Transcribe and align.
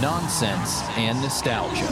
nonsense, 0.00 0.82
and 0.96 1.20
nostalgia 1.20 1.86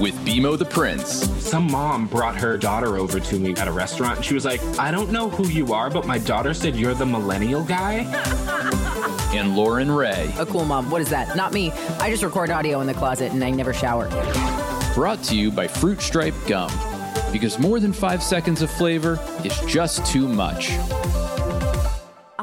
with 0.00 0.14
BMO 0.26 0.58
the 0.58 0.64
Prince. 0.64 1.30
Some 1.44 1.70
mom 1.70 2.06
brought 2.06 2.36
her 2.36 2.56
daughter 2.56 2.96
over 2.96 3.20
to 3.20 3.38
me 3.38 3.54
at 3.54 3.68
a 3.68 3.72
restaurant 3.72 4.16
and 4.16 4.24
she 4.24 4.34
was 4.34 4.44
like, 4.44 4.60
I 4.78 4.90
don't 4.90 5.12
know 5.12 5.28
who 5.28 5.46
you 5.48 5.72
are, 5.72 5.90
but 5.90 6.06
my 6.06 6.18
daughter 6.18 6.54
said 6.54 6.74
you're 6.74 6.94
the 6.94 7.06
millennial 7.06 7.62
guy. 7.64 8.08
And 9.32 9.56
Loren 9.56 9.90
Raye. 9.90 10.30
A 10.38 10.44
cool 10.44 10.66
mom. 10.66 10.90
What 10.90 11.00
is 11.00 11.08
that? 11.08 11.34
Not 11.34 11.54
me. 11.54 11.72
I 12.00 12.10
just 12.10 12.22
record 12.22 12.50
audio 12.50 12.82
in 12.82 12.86
the 12.86 12.92
closet 12.92 13.32
and 13.32 13.42
I 13.42 13.48
never 13.48 13.72
shower. 13.72 14.06
Brought 14.94 15.22
to 15.24 15.34
you 15.34 15.50
by 15.50 15.66
Fruit 15.66 16.02
Stripe 16.02 16.34
Gum. 16.46 16.70
Because 17.32 17.58
more 17.58 17.80
than 17.80 17.94
five 17.94 18.22
seconds 18.22 18.60
of 18.60 18.70
flavor 18.70 19.18
is 19.42 19.58
just 19.60 20.04
too 20.04 20.28
much. 20.28 20.72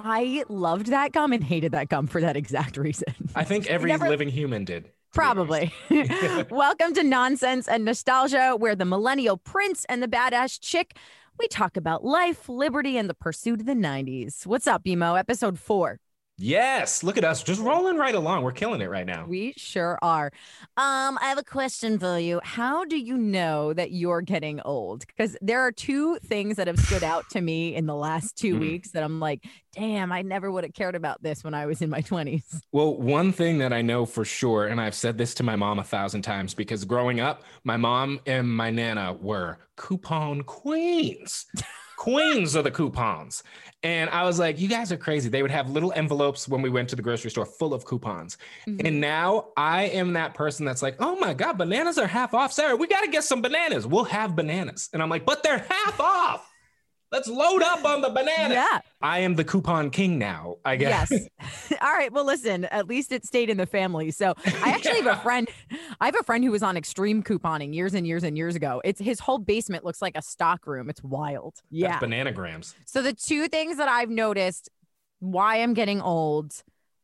I 0.10 0.44
loved 0.50 0.88
that 0.88 1.12
gum 1.12 1.34
and 1.34 1.44
hated 1.44 1.74
that 1.74 1.88
gum 1.88 2.08
for 2.08 2.20
that 2.20 2.36
exact 2.36 2.78
reason. 2.78 3.14
I 3.36 3.44
think 3.44 3.68
every 3.70 3.92
Never- 3.92 4.10
living 4.10 4.30
human 4.30 4.66
did. 4.66 4.90
Probably. 5.14 5.72
Welcome 6.50 6.94
to 6.96 7.04
Nonsense 7.04 7.68
and 7.68 7.86
Nostalgia, 7.86 8.56
where 8.58 8.76
the 8.76 8.86
millennial 8.86 9.38
prince 9.38 9.86
and 9.88 10.02
the 10.02 10.08
badass 10.08 10.60
chick, 10.60 10.96
we 11.38 11.48
talk 11.48 11.78
about 11.78 12.04
life, 12.04 12.50
liberty, 12.50 12.98
and 12.98 13.08
the 13.08 13.14
pursuit 13.14 13.60
of 13.60 13.68
the 13.68 13.74
90s. 13.74 14.48
What's 14.48 14.66
up, 14.66 14.84
BMO? 14.84 15.18
Episode 15.18 15.60
four. 15.60 16.00
Yes, 16.42 17.04
look 17.04 17.18
at 17.18 17.26
us 17.26 17.44
just 17.44 17.60
rolling 17.60 17.98
right 17.98 18.16
along. 18.16 18.44
We're 18.44 18.54
killing 18.54 18.80
it 18.80 18.90
right 18.90 19.06
now. 19.06 19.26
We 19.28 19.54
sure 19.58 20.00
are. 20.02 20.32
Um, 20.78 21.18
I 21.22 21.26
have 21.26 21.38
a 21.38 21.44
question 21.44 22.00
for 22.00 22.18
you. 22.18 22.40
How 22.44 22.86
do 22.86 22.98
you 22.98 23.18
know 23.18 23.74
that 23.74 23.92
you're 23.92 24.22
getting 24.22 24.62
old? 24.62 25.06
Because 25.06 25.36
there 25.42 25.60
are 25.60 25.72
two 25.74 26.18
things 26.20 26.56
that 26.56 26.68
have 26.68 26.80
stood 26.80 27.04
out 27.04 27.30
to 27.32 27.42
me 27.42 27.76
in 27.76 27.88
the 27.88 27.96
last 27.96 28.38
two 28.38 28.56
Mhm. 28.56 28.60
weeks 28.62 28.92
that 28.92 29.04
I'm 29.04 29.20
like, 29.20 29.46
damn, 29.74 30.14
I 30.14 30.22
never 30.22 30.50
would 30.50 30.64
have 30.64 30.74
cared 30.74 30.96
about 30.96 31.22
this 31.22 31.44
when 31.44 31.54
I 31.54 31.66
was 31.66 31.82
in 31.82 31.90
my 31.90 32.02
20s. 32.02 32.62
Well, 32.72 32.96
one 32.96 33.34
thing 33.34 33.58
that 33.58 33.74
I 33.74 33.82
know 33.82 34.06
for 34.06 34.24
sure, 34.24 34.66
and 34.68 34.80
I've 34.80 34.96
said 34.96 35.18
this 35.18 35.34
to 35.36 35.44
my 35.44 35.58
mom 35.58 35.78
a 35.78 35.84
thousand 35.84 36.22
times 36.22 36.54
because 36.54 36.86
growing 36.86 37.20
up, 37.20 37.44
my 37.66 37.76
mom 37.76 38.22
and 38.26 38.48
my 38.50 38.70
nana 38.70 39.14
were 39.14 39.58
coupon 39.76 40.44
queens. 40.44 41.46
queens 42.10 42.56
of 42.56 42.64
the 42.64 42.72
coupons. 42.72 43.44
And 43.84 44.10
I 44.10 44.24
was 44.24 44.40
like, 44.40 44.60
you 44.60 44.68
guys 44.68 44.92
are 44.92 44.98
crazy. 44.98 45.30
They 45.30 45.42
would 45.42 45.52
have 45.52 45.70
little 45.70 45.94
envelopes 45.96 46.48
when 46.48 46.62
we 46.62 46.70
went 46.70 46.90
to 46.90 46.96
the 46.96 47.02
grocery 47.02 47.30
store 47.30 47.46
full 47.46 47.74
of 47.74 47.86
coupons. 47.86 48.38
Mm-hmm. 48.68 48.86
And 48.86 49.00
now 49.00 49.50
I 49.56 49.84
am 49.84 50.14
that 50.14 50.34
person 50.34 50.66
that's 50.66 50.82
like, 50.82 50.96
oh 51.00 51.16
my 51.18 51.34
God, 51.34 51.58
bananas 51.58 51.98
are 51.98 52.08
half 52.08 52.34
off. 52.34 52.52
Sarah, 52.52 52.76
we 52.76 52.88
got 52.88 53.02
to 53.02 53.12
get 53.12 53.24
some 53.24 53.42
bananas. 53.42 53.88
We'll 53.88 54.04
have 54.06 54.36
bananas. 54.36 54.90
And 54.92 55.02
I'm 55.02 55.10
like, 55.10 55.26
but 55.26 55.44
they're 55.44 55.66
half 55.70 56.00
off. 56.00 56.49
Let's 57.12 57.28
load 57.28 57.64
up 57.64 57.84
on 57.86 58.02
the 58.02 58.10
banana. 58.10 58.54
Yeah. 58.54 58.80
I 59.02 59.20
am 59.20 59.36
the 59.36 59.44
coupon 59.44 59.90
king 59.90 60.20
now, 60.20 60.58
I 60.64 60.76
guess. 60.76 61.12
Yes. 61.12 61.28
All 61.82 61.92
right. 61.92 62.12
Well, 62.12 62.26
listen, 62.26 62.66
at 62.66 62.88
least 62.88 63.12
it 63.12 63.26
stayed 63.26 63.50
in 63.50 63.58
the 63.58 63.66
family. 63.66 64.12
So 64.12 64.36
I 64.46 64.72
actually 64.72 65.02
have 65.02 65.18
a 65.18 65.20
friend. 65.24 65.50
I 66.00 66.06
have 66.06 66.16
a 66.20 66.24
friend 66.24 66.44
who 66.44 66.52
was 66.52 66.62
on 66.62 66.78
extreme 66.78 67.24
couponing 67.24 67.74
years 67.74 67.94
and 67.96 68.06
years 68.06 68.24
and 68.24 68.38
years 68.38 68.56
ago. 68.56 68.82
It's 68.86 69.00
his 69.00 69.20
whole 69.20 69.40
basement 69.40 69.84
looks 69.84 70.02
like 70.02 70.16
a 70.16 70.22
stock 70.22 70.68
room. 70.68 70.90
It's 70.90 71.04
wild. 71.04 71.56
Yeah. 71.72 72.00
That's 72.00 72.04
bananagrams. 72.04 72.76
So 72.86 73.02
the 73.02 73.14
two 73.14 73.48
things 73.48 73.78
that 73.78 73.90
I've 73.90 74.10
noticed 74.10 74.70
why 75.20 75.58
I'm 75.58 75.74
getting 75.74 76.02
old, 76.02 76.54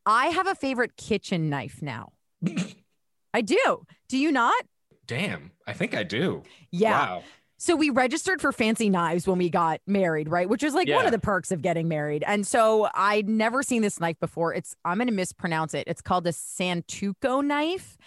I 0.05 0.27
have 0.27 0.45
a 0.47 0.55
favorite 0.55 0.97
kitchen 0.97 1.49
knife 1.49 1.81
now. 1.81 2.11
I 3.33 3.41
do. 3.41 3.85
Do 4.07 4.17
you 4.17 4.31
not? 4.31 4.63
Damn, 5.07 5.51
I 5.67 5.73
think 5.73 5.95
I 5.95 6.03
do. 6.03 6.43
Yeah. 6.71 6.91
Wow. 6.91 7.23
So 7.57 7.75
we 7.75 7.89
registered 7.89 8.41
for 8.41 8.51
fancy 8.51 8.89
knives 8.89 9.27
when 9.27 9.37
we 9.37 9.49
got 9.49 9.79
married, 9.87 10.29
right? 10.29 10.47
Which 10.49 10.61
is 10.61 10.73
like 10.73 10.89
one 10.89 11.05
of 11.05 11.11
the 11.11 11.19
perks 11.19 11.51
of 11.51 11.61
getting 11.61 11.87
married. 11.87 12.23
And 12.27 12.45
so 12.45 12.89
I'd 12.93 13.29
never 13.29 13.63
seen 13.63 13.81
this 13.81 13.99
knife 13.99 14.19
before. 14.19 14.53
It's 14.53 14.75
I'm 14.83 14.97
going 14.97 15.07
to 15.07 15.13
mispronounce 15.13 15.73
it. 15.73 15.85
It's 15.87 16.01
called 16.01 16.27
a 16.27 16.31
Santoku 16.31 17.45
knife. 17.45 17.97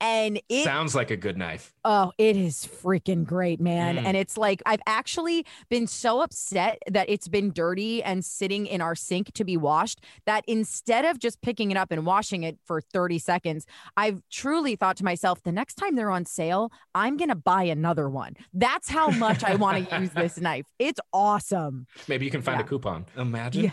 And 0.00 0.40
it 0.48 0.64
Sounds 0.64 0.94
like 0.94 1.10
a 1.10 1.16
good 1.16 1.36
knife. 1.36 1.74
Oh, 1.84 2.12
it 2.16 2.36
is 2.36 2.66
freaking 2.82 3.24
great, 3.24 3.60
man. 3.60 3.96
Mm. 3.96 4.04
And 4.04 4.16
it's 4.16 4.38
like 4.38 4.62
I've 4.64 4.80
actually 4.86 5.44
been 5.68 5.86
so 5.86 6.22
upset 6.22 6.78
that 6.90 7.08
it's 7.10 7.28
been 7.28 7.52
dirty 7.52 8.02
and 8.02 8.24
sitting 8.24 8.66
in 8.66 8.80
our 8.80 8.94
sink 8.94 9.32
to 9.34 9.44
be 9.44 9.56
washed 9.56 10.00
that 10.26 10.44
instead 10.46 11.04
of 11.04 11.18
just 11.18 11.40
picking 11.42 11.70
it 11.70 11.76
up 11.76 11.90
and 11.90 12.06
washing 12.06 12.42
it 12.44 12.58
for 12.64 12.80
30 12.80 13.18
seconds, 13.18 13.66
I've 13.96 14.22
truly 14.30 14.74
thought 14.76 14.96
to 14.98 15.04
myself, 15.04 15.42
the 15.42 15.52
next 15.52 15.74
time 15.74 15.96
they're 15.96 16.10
on 16.10 16.24
sale, 16.24 16.70
I'm 16.94 17.16
going 17.16 17.28
to 17.28 17.34
buy 17.34 17.64
another 17.64 18.08
one. 18.08 18.36
That's 18.54 18.88
how 18.88 19.10
much 19.10 19.44
I 19.44 19.56
want 19.56 19.88
to 19.88 19.98
use 20.00 20.10
this 20.10 20.38
knife. 20.38 20.66
It's 20.78 21.00
awesome. 21.12 21.86
Maybe 22.08 22.24
you 22.24 22.30
can 22.30 22.42
find 22.42 22.58
Yeah. 22.58 22.64
a 22.64 22.68
coupon. 22.68 23.06
Imagine. 23.16 23.64
Yeah. 23.64 23.70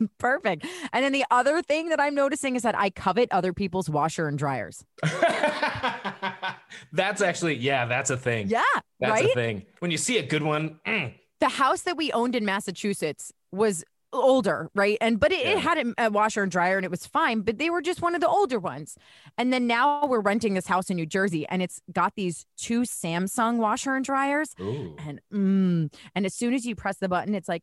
Perfect. 0.18 0.66
And 0.92 1.04
then 1.04 1.12
the 1.12 1.24
other 1.30 1.62
thing 1.62 1.88
that 1.90 2.00
I'm 2.00 2.14
noticing 2.14 2.56
is 2.56 2.62
that 2.62 2.76
I 2.76 2.90
covet 2.90 3.30
other 3.32 3.52
people's 3.52 3.88
washer 3.90 4.28
and 4.28 4.38
dryers. 4.38 4.84
that's 6.92 7.22
actually, 7.22 7.56
yeah, 7.56 7.86
that's 7.86 8.10
a 8.10 8.16
thing. 8.16 8.48
Yeah. 8.48 8.62
That's 9.00 9.12
right? 9.12 9.30
a 9.30 9.34
thing. 9.34 9.66
When 9.80 9.90
you 9.90 9.98
see 9.98 10.18
a 10.18 10.22
good 10.26 10.42
one, 10.42 10.78
mm, 10.86 11.14
the 11.40 11.48
house 11.48 11.82
that 11.82 11.96
we 11.96 12.12
owned 12.12 12.34
in 12.36 12.44
Massachusetts 12.44 13.32
was 13.50 13.84
older, 14.12 14.68
right? 14.74 14.98
And 15.00 15.20
but 15.20 15.30
it, 15.32 15.44
Yeah. 15.44 15.52
it 15.52 15.58
had 15.58 15.94
a, 15.96 16.10
washer 16.10 16.42
and 16.42 16.50
dryer 16.50 16.76
and 16.76 16.84
it 16.84 16.90
was 16.90 17.06
fine, 17.06 17.42
but 17.42 17.58
they 17.58 17.70
were 17.70 17.80
just 17.80 18.02
one 18.02 18.14
of 18.14 18.20
the 18.20 18.28
older 18.28 18.58
ones. 18.58 18.96
And 19.38 19.52
then 19.52 19.66
now 19.66 20.04
we're 20.06 20.20
renting 20.20 20.54
this 20.54 20.66
house 20.66 20.90
in 20.90 20.96
New 20.96 21.06
Jersey 21.06 21.46
and 21.48 21.62
it's 21.62 21.80
got 21.92 22.14
these 22.16 22.44
two 22.56 22.82
Samsung 22.82 23.58
washer 23.58 23.94
and 23.94 24.04
dryers. 24.04 24.54
ooh. 24.60 24.96
And 24.98 25.20
mm, 25.32 25.94
and 26.14 26.26
as 26.26 26.34
soon 26.34 26.54
as 26.54 26.66
you 26.66 26.74
press 26.74 26.96
the 26.96 27.08
button, 27.08 27.34
it's 27.34 27.48
like 27.48 27.62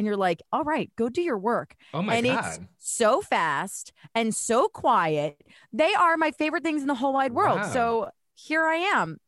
and 0.00 0.06
you're 0.06 0.16
like, 0.16 0.42
all 0.50 0.64
right, 0.64 0.90
go 0.96 1.10
do 1.10 1.20
your 1.20 1.36
work. 1.36 1.76
Oh 1.92 2.00
my 2.00 2.14
and 2.14 2.26
God. 2.26 2.44
it's 2.46 2.60
so 2.78 3.20
fast 3.20 3.92
and 4.14 4.34
so 4.34 4.66
quiet. 4.66 5.38
They 5.74 5.92
are 5.92 6.16
my 6.16 6.30
favorite 6.30 6.62
things 6.62 6.80
in 6.80 6.88
the 6.88 6.94
whole 6.94 7.12
wide 7.12 7.32
world. 7.32 7.60
Wow. 7.60 7.70
So 7.70 8.10
here 8.34 8.64
I 8.64 8.76
am. 8.76 9.18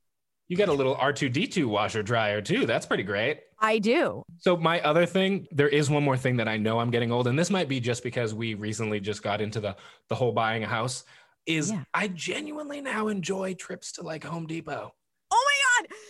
You 0.49 0.56
got 0.56 0.71
a 0.71 0.72
little 0.72 0.97
R2D2 0.97 1.66
washer 1.66 2.03
dryer 2.03 2.41
too. 2.41 2.65
That's 2.65 2.87
pretty 2.87 3.03
great. 3.03 3.41
I 3.59 3.78
do. 3.81 4.22
So 4.38 4.56
my 4.56 4.81
other 4.81 5.05
thing, 5.05 5.47
there 5.50 5.69
is 5.69 5.91
one 5.91 6.03
more 6.03 6.16
thing 6.16 6.38
that 6.38 6.49
I 6.49 6.56
know 6.56 6.81
I'm 6.81 6.91
getting 6.91 7.12
old, 7.12 7.27
and 7.27 7.39
this 7.39 7.50
might 7.50 7.69
be 7.69 7.78
just 7.78 8.03
because 8.03 8.33
we 8.33 8.54
recently 8.54 8.99
just 8.99 9.22
got 9.22 9.43
into 9.43 9.60
the 9.60 9.77
the 10.09 10.15
whole 10.15 10.33
buying 10.33 10.65
a 10.65 10.66
house. 10.66 11.04
Is 11.44 11.71
Yeah. 11.71 11.84
I 11.93 12.09
genuinely 12.09 12.81
now 12.81 13.09
enjoy 13.09 13.54
trips 13.54 13.93
to 13.93 14.03
like 14.03 14.25
Home 14.25 14.47
Depot. 14.47 14.94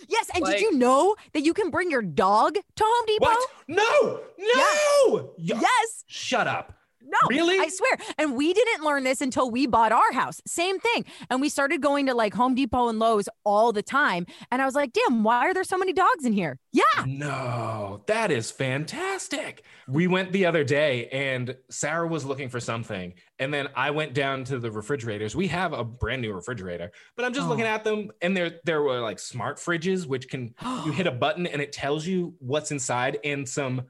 Yes. 0.09 0.29
And 0.35 0.43
Like- 0.43 0.59
did 0.59 0.61
you 0.63 0.73
know 0.79 1.15
that 1.33 1.43
you 1.43 1.55
can 1.55 1.71
bring 1.71 1.91
your 1.91 2.03
dog 2.03 2.55
to 2.55 2.85
Home 2.85 3.07
Depot? 3.07 3.27
What? 3.27 3.51
No, 3.69 4.21
no. 4.39 5.31
Yes. 5.39 6.05
Shut 6.07 6.47
up. 6.47 6.75
No. 7.05 7.19
Really? 7.29 7.59
I 7.59 7.69
swear. 7.69 7.97
And 8.19 8.37
we 8.37 8.53
didn't 8.55 8.85
learn 8.85 9.05
this 9.05 9.21
until 9.21 9.51
we 9.51 9.67
bought 9.67 9.93
our 9.93 10.13
house. 10.13 10.41
Same 10.47 10.79
thing. 10.79 11.05
And 11.31 11.41
we 11.41 11.49
started 11.49 11.83
going 11.83 12.07
to 12.07 12.15
like 12.15 12.35
Home 12.35 12.55
Depot 12.55 12.89
and 12.89 12.99
Lowe's 12.99 13.29
all 13.45 13.73
the 13.73 13.83
time. 13.83 14.27
And 14.51 14.63
I 14.63 14.65
was 14.65 14.75
like, 14.75 14.93
damn, 14.93 15.23
why 15.25 15.47
are 15.49 15.55
there 15.55 15.65
so 15.65 15.77
many 15.77 15.93
dogs 15.93 16.25
in 16.25 16.33
here? 16.33 16.59
Yeah. 16.73 16.83
No, 17.07 18.03
that 18.07 18.31
is 18.31 18.51
fantastic. 18.51 19.65
We 19.89 20.07
went 20.07 20.33
the 20.33 20.47
other 20.47 20.65
day 20.65 21.09
and 21.09 21.57
Sarah 21.71 22.07
was 22.07 22.25
looking 22.25 22.49
for 22.49 22.61
something. 22.61 23.15
And 23.39 23.53
then 23.53 23.69
I 23.75 23.91
went 23.91 24.15
down 24.15 24.45
to 24.45 24.59
the 24.59 24.71
refrigerators. 24.71 25.35
We 25.35 25.49
have 25.49 25.73
a 25.73 25.85
brand 25.85 26.23
new 26.23 26.33
refrigerator, 26.33 26.93
but 27.17 27.25
I'm 27.25 27.33
just 27.33 27.47
Oh. 27.47 27.51
looking 27.51 27.65
at 27.67 27.83
them 27.85 28.11
and 28.21 28.37
there 28.37 28.61
there 28.65 28.83
were 28.83 29.01
like 29.01 29.19
smart 29.19 29.59
fridges 29.59 30.07
which 30.07 30.29
can 30.29 30.55
you 30.85 30.93
hit 30.93 31.07
a 31.07 31.11
button 31.11 31.47
and 31.47 31.61
it 31.61 31.73
tells 31.73 32.07
you 32.07 32.35
what's 32.39 32.71
inside 32.71 33.19
and 33.25 33.49
some 33.49 33.83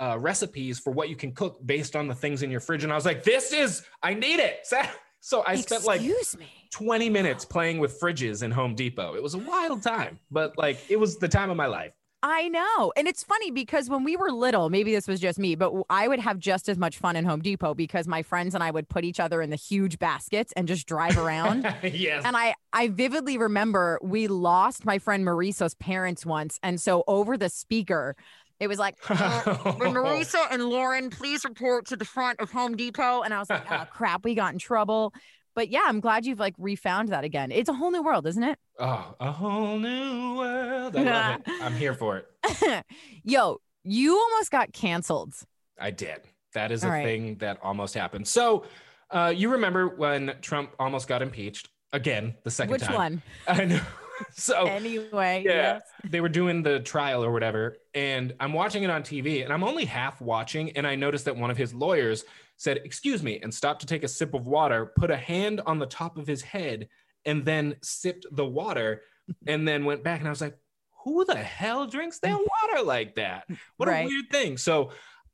uh, 0.00 0.18
recipes 0.18 0.78
for 0.78 0.90
what 0.92 1.08
you 1.08 1.16
can 1.16 1.32
cook 1.32 1.58
based 1.64 1.94
on 1.94 2.08
the 2.08 2.14
things 2.14 2.42
in 2.42 2.50
your 2.50 2.60
fridge. 2.60 2.84
And 2.84 2.92
I 2.92 2.96
was 2.96 3.04
like, 3.04 3.22
this 3.22 3.52
is 3.52 3.84
I 4.02 4.14
need 4.14 4.40
it. 4.40 4.66
So- 5.22 5.44
I 5.46 5.56
spent 5.56 5.84
like 5.84 6.00
me. 6.00 6.46
20 6.72 7.10
minutes 7.10 7.44
playing 7.44 7.78
with 7.78 8.00
fridges 8.00 8.42
in 8.42 8.50
Home 8.50 8.74
Depot. 8.74 9.14
It 9.14 9.22
was 9.22 9.34
a 9.34 9.38
wild 9.38 9.82
time, 9.82 10.18
but 10.30 10.56
like 10.56 10.78
it 10.88 10.96
was 10.96 11.18
the 11.18 11.28
time 11.28 11.50
of 11.50 11.58
my 11.58 11.66
life. 11.66 11.92
I 12.22 12.48
know. 12.48 12.92
And 12.96 13.08
it's 13.08 13.24
funny 13.24 13.50
because 13.50 13.88
when 13.88 14.04
we 14.04 14.14
were 14.14 14.30
little, 14.30 14.68
maybe 14.68 14.92
this 14.92 15.08
was 15.08 15.20
just 15.20 15.38
me, 15.38 15.54
but 15.54 15.72
I 15.88 16.06
would 16.06 16.18
have 16.18 16.38
just 16.38 16.68
as 16.68 16.76
much 16.76 16.98
fun 16.98 17.16
in 17.16 17.24
Home 17.24 17.40
Depot 17.40 17.72
because 17.72 18.06
my 18.06 18.22
friends 18.22 18.54
and 18.54 18.62
I 18.62 18.70
would 18.70 18.90
put 18.90 19.04
each 19.04 19.18
other 19.18 19.40
in 19.40 19.48
the 19.48 19.56
huge 19.56 19.98
baskets 19.98 20.52
and 20.54 20.68
just 20.68 20.86
drive 20.86 21.16
around. 21.16 21.62
yes. 21.82 22.22
And 22.26 22.36
I, 22.36 22.54
I 22.74 22.88
vividly 22.88 23.38
remember 23.38 23.98
we 24.02 24.28
lost 24.28 24.84
my 24.84 24.98
friend 24.98 25.24
Marisa's 25.24 25.74
parents 25.74 26.26
once. 26.26 26.58
And 26.62 26.78
so 26.78 27.04
over 27.06 27.38
the 27.38 27.48
speaker, 27.48 28.16
it 28.60 28.68
was 28.68 28.78
like, 28.78 28.96
uh, 29.08 29.42
when 29.78 29.94
Marisa 29.94 30.46
and 30.50 30.62
Loren, 30.64 31.10
please 31.10 31.44
report 31.44 31.86
to 31.86 31.96
the 31.96 32.04
front 32.04 32.38
of 32.40 32.50
Home 32.52 32.76
Depot. 32.76 33.22
And 33.22 33.32
I 33.32 33.38
was 33.38 33.48
like, 33.48 33.64
oh, 33.70 33.86
crap, 33.90 34.24
we 34.24 34.34
got 34.34 34.52
in 34.52 34.58
trouble. 34.58 35.14
But 35.54 35.70
yeah, 35.70 35.82
I'm 35.86 36.00
glad 36.00 36.26
you've 36.26 36.38
like 36.38 36.54
refound 36.58 37.08
that 37.08 37.24
again. 37.24 37.50
It's 37.50 37.68
a 37.68 37.72
whole 37.72 37.90
new 37.90 38.02
world, 38.02 38.26
isn't 38.26 38.42
it? 38.42 38.58
Oh, 38.78 39.16
a 39.18 39.32
whole 39.32 39.78
new 39.78 40.36
world. 40.36 40.94
I 40.96 41.02
love 41.02 41.40
it. 41.44 41.62
I'm 41.62 41.74
here 41.74 41.94
for 41.94 42.18
it. 42.18 42.84
Yo, 43.24 43.60
you 43.82 44.16
almost 44.16 44.50
got 44.50 44.72
canceled. 44.72 45.34
I 45.78 45.90
did. 45.90 46.20
That 46.54 46.70
is 46.70 46.84
All 46.84 46.90
a 46.90 46.94
right. 46.94 47.04
thing 47.04 47.36
that 47.36 47.58
almost 47.62 47.94
happened. 47.94 48.28
So, 48.28 48.64
uh, 49.10 49.32
you 49.34 49.50
remember 49.50 49.88
when 49.88 50.34
Trump 50.40 50.70
almost 50.78 51.08
got 51.08 51.20
impeached 51.22 51.68
again, 51.92 52.34
the 52.44 52.50
second 52.50 52.72
Which 52.72 52.82
time? 52.82 52.94
one? 52.94 53.22
I 53.48 53.64
know. 53.64 53.80
So, 54.32 54.66
Anyway, 54.66 55.42
yeah, 55.46 55.52
yes. 55.74 55.82
they 56.08 56.20
were 56.20 56.28
doing 56.28 56.62
the 56.62 56.80
trial 56.80 57.24
or 57.24 57.32
whatever, 57.32 57.76
and 57.94 58.34
I'm 58.40 58.52
watching 58.52 58.82
it 58.82 58.90
on 58.90 59.02
TV, 59.02 59.44
and 59.44 59.52
I'm 59.52 59.64
only 59.64 59.84
half 59.84 60.20
watching, 60.20 60.70
and 60.76 60.86
I 60.86 60.94
noticed 60.94 61.24
that 61.26 61.36
one 61.36 61.50
of 61.50 61.56
his 61.56 61.72
lawyers 61.74 62.24
said, 62.56 62.78
Excuse 62.84 63.22
me, 63.22 63.40
and 63.42 63.52
stopped 63.52 63.80
to 63.80 63.86
take 63.86 64.04
a 64.04 64.08
sip 64.08 64.34
of 64.34 64.46
water, 64.46 64.92
put 64.96 65.10
a 65.10 65.16
hand 65.16 65.60
on 65.66 65.78
the 65.78 65.86
top 65.86 66.16
of 66.18 66.26
his 66.26 66.42
head, 66.42 66.88
and 67.24 67.44
then 67.44 67.76
sipped 67.82 68.26
the 68.32 68.46
water, 68.46 69.02
and 69.46 69.66
then 69.66 69.84
went 69.84 70.02
back. 70.02 70.20
And 70.20 70.28
I 70.28 70.30
was 70.30 70.40
like, 70.40 70.56
Who 71.04 71.24
the 71.24 71.36
hell 71.36 71.86
drinks 71.86 72.18
their 72.18 72.36
water 72.62 72.82
like 72.84 73.14
that? 73.16 73.46
What 73.76 73.88
Right. 73.88 74.04
a 74.04 74.08
weird 74.08 74.30
thing. 74.30 74.56
So 74.58 74.90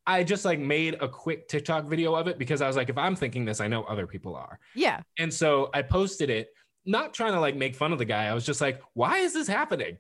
I 0.08 0.22
just 0.22 0.44
like 0.44 0.60
made 0.60 0.96
a 1.00 1.08
quick 1.08 1.48
TikTok 1.48 1.86
video 1.86 2.14
of 2.14 2.28
it 2.28 2.38
because 2.38 2.62
I 2.62 2.68
was 2.68 2.76
like, 2.76 2.88
if 2.90 2.96
I'm 2.96 3.16
thinking 3.16 3.44
this, 3.44 3.60
I 3.60 3.66
know 3.66 3.82
other 3.84 4.06
people 4.06 4.36
are. 4.36 4.60
Yeah. 4.76 5.00
And 5.18 5.34
so 5.34 5.68
I 5.74 5.82
posted 5.82 6.30
it, 6.30 6.50
not 6.86 7.12
trying 7.14 7.32
to 7.32 7.40
like 7.40 7.56
make 7.56 7.74
fun 7.74 7.92
of 7.92 7.98
the 7.98 8.04
guy. 8.04 8.26
I 8.26 8.34
was 8.34 8.46
just 8.46 8.60
like, 8.60 8.80
why 8.94 9.18
is 9.18 9.32
this 9.34 9.48
happening? 9.48 9.98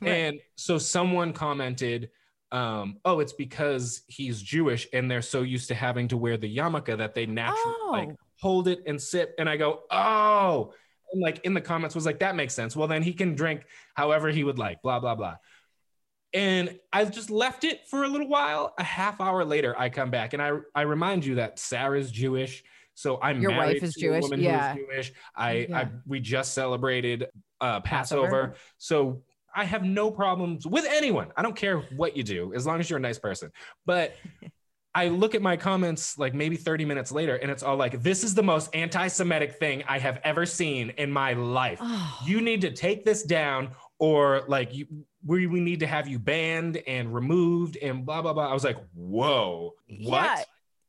Right. 0.00 0.10
And 0.10 0.40
so 0.56 0.78
someone 0.78 1.32
commented, 1.32 2.10
um, 2.52 2.98
oh, 3.04 3.20
it's 3.20 3.32
because 3.32 4.02
he's 4.06 4.40
Jewish 4.42 4.86
and 4.92 5.10
they're 5.10 5.22
so 5.22 5.42
used 5.42 5.68
to 5.68 5.74
having 5.74 6.08
to 6.08 6.16
wear 6.16 6.36
the 6.36 6.54
yarmulke 6.54 6.96
that 6.98 7.14
they 7.14 7.26
naturally 7.26 7.74
like 7.90 8.08
Oh. 8.10 8.16
hold 8.40 8.68
it 8.68 8.82
and 8.86 9.00
sip. 9.00 9.34
And 9.38 9.48
I 9.48 9.56
go, 9.56 9.80
oh, 9.90 10.72
and 11.12 11.22
like 11.22 11.40
in 11.44 11.54
the 11.54 11.60
comments 11.60 11.94
was 11.94 12.04
like, 12.06 12.18
that 12.20 12.36
makes 12.36 12.54
sense. 12.54 12.76
Well, 12.76 12.88
then 12.88 13.02
he 13.02 13.12
can 13.14 13.34
drink 13.34 13.62
however 13.94 14.28
he 14.28 14.44
would 14.44 14.58
like, 14.58 14.82
blah, 14.82 15.00
blah, 15.00 15.14
blah. 15.14 15.36
And 16.34 16.78
I 16.92 17.04
just 17.06 17.30
left 17.30 17.64
it 17.64 17.86
for 17.88 18.04
a 18.04 18.08
little 18.08 18.28
while. 18.28 18.74
A 18.78 18.82
half 18.84 19.20
hour 19.20 19.44
later, 19.44 19.74
I 19.78 19.88
come 19.88 20.10
back 20.10 20.34
and 20.34 20.42
I, 20.42 20.52
I 20.74 20.82
remind 20.82 21.24
you 21.24 21.36
that 21.36 21.58
Sarah's 21.58 22.10
Jewish. 22.10 22.62
So 22.96 23.20
I'm 23.22 23.42
Your 23.42 23.54
wife 23.54 23.82
is 23.82 23.94
Jewish? 23.94 24.24
Yeah. 24.36 24.74
Jewish. 24.74 25.12
I, 25.36 25.66
Yeah. 25.68 25.78
I 25.78 25.88
we 26.06 26.18
just 26.18 26.54
celebrated 26.54 27.26
uh, 27.60 27.80
Passover. 27.80 28.26
Passover. 28.26 28.54
So 28.78 29.22
I 29.54 29.64
have 29.64 29.84
no 29.84 30.10
problems 30.10 30.66
with 30.66 30.86
anyone. 30.86 31.28
I 31.36 31.42
don't 31.42 31.54
care 31.54 31.80
what 31.96 32.16
you 32.16 32.22
do, 32.22 32.54
as 32.54 32.66
long 32.66 32.80
as 32.80 32.88
you're 32.88 32.98
a 32.98 33.02
nice 33.02 33.18
person. 33.18 33.52
But 33.84 34.16
I 34.94 35.08
look 35.08 35.34
at 35.34 35.42
my 35.42 35.58
comments 35.58 36.16
like 36.16 36.32
maybe 36.32 36.56
30 36.56 36.86
minutes 36.86 37.12
later, 37.12 37.36
and 37.36 37.50
it's 37.50 37.62
all 37.62 37.76
like, 37.76 38.02
this 38.02 38.24
is 38.24 38.34
the 38.34 38.42
most 38.42 38.74
anti 38.74 39.08
Semitic 39.08 39.56
thing 39.56 39.84
I 39.86 39.98
have 39.98 40.18
ever 40.24 40.46
seen 40.46 40.88
in 40.96 41.12
my 41.12 41.34
life. 41.34 41.78
Oh. 41.82 42.18
You 42.26 42.40
need 42.40 42.62
to 42.62 42.70
take 42.70 43.04
this 43.04 43.24
down, 43.24 43.72
or 43.98 44.44
like, 44.48 44.74
you, 44.74 44.86
we, 45.22 45.46
we 45.46 45.60
need 45.60 45.80
to 45.80 45.86
have 45.86 46.08
you 46.08 46.18
banned 46.18 46.78
and 46.86 47.12
removed, 47.14 47.76
and 47.76 48.06
blah, 48.06 48.22
blah, 48.22 48.32
blah. 48.32 48.48
I 48.48 48.54
was 48.54 48.64
like, 48.64 48.78
whoa, 48.94 49.74
what? 49.86 50.38
Yeah, 50.38 50.42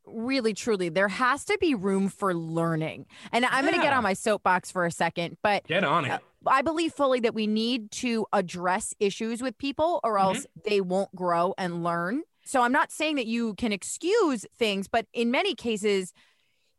really, 0.07 0.53
truly, 0.53 0.89
there 0.89 1.07
has 1.07 1.45
to 1.45 1.57
be 1.59 1.75
room 1.75 2.09
for 2.09 2.33
learning. 2.33 3.05
And 3.31 3.45
I'm 3.45 3.65
going 3.65 3.75
to 3.75 3.81
get 3.81 3.93
on 3.93 4.03
my 4.03 4.13
soapbox 4.13 4.71
for 4.71 4.85
a 4.85 4.91
second, 4.91 5.37
but 5.43 5.67
Get 5.67 5.83
on 5.83 6.05
it. 6.05 6.11
Uh, 6.11 6.19
I 6.45 6.61
believe 6.61 6.93
fully 6.93 7.19
that 7.21 7.33
we 7.33 7.45
need 7.47 7.91
to 7.91 8.25
address 8.31 8.93
issues 8.99 9.41
with 9.41 9.57
people 9.57 9.99
or 10.03 10.15
Mm-hmm. 10.15 10.23
else 10.35 10.45
they 10.65 10.81
won't 10.81 11.13
grow 11.15 11.53
and 11.57 11.83
learn. 11.83 12.23
So 12.45 12.61
I'm 12.61 12.71
not 12.71 12.91
saying 12.91 13.17
that 13.17 13.25
you 13.27 13.53
can 13.55 13.71
excuse 13.73 14.45
things, 14.57 14.87
but 14.87 15.05
in 15.13 15.31
many 15.31 15.53
cases, 15.55 16.13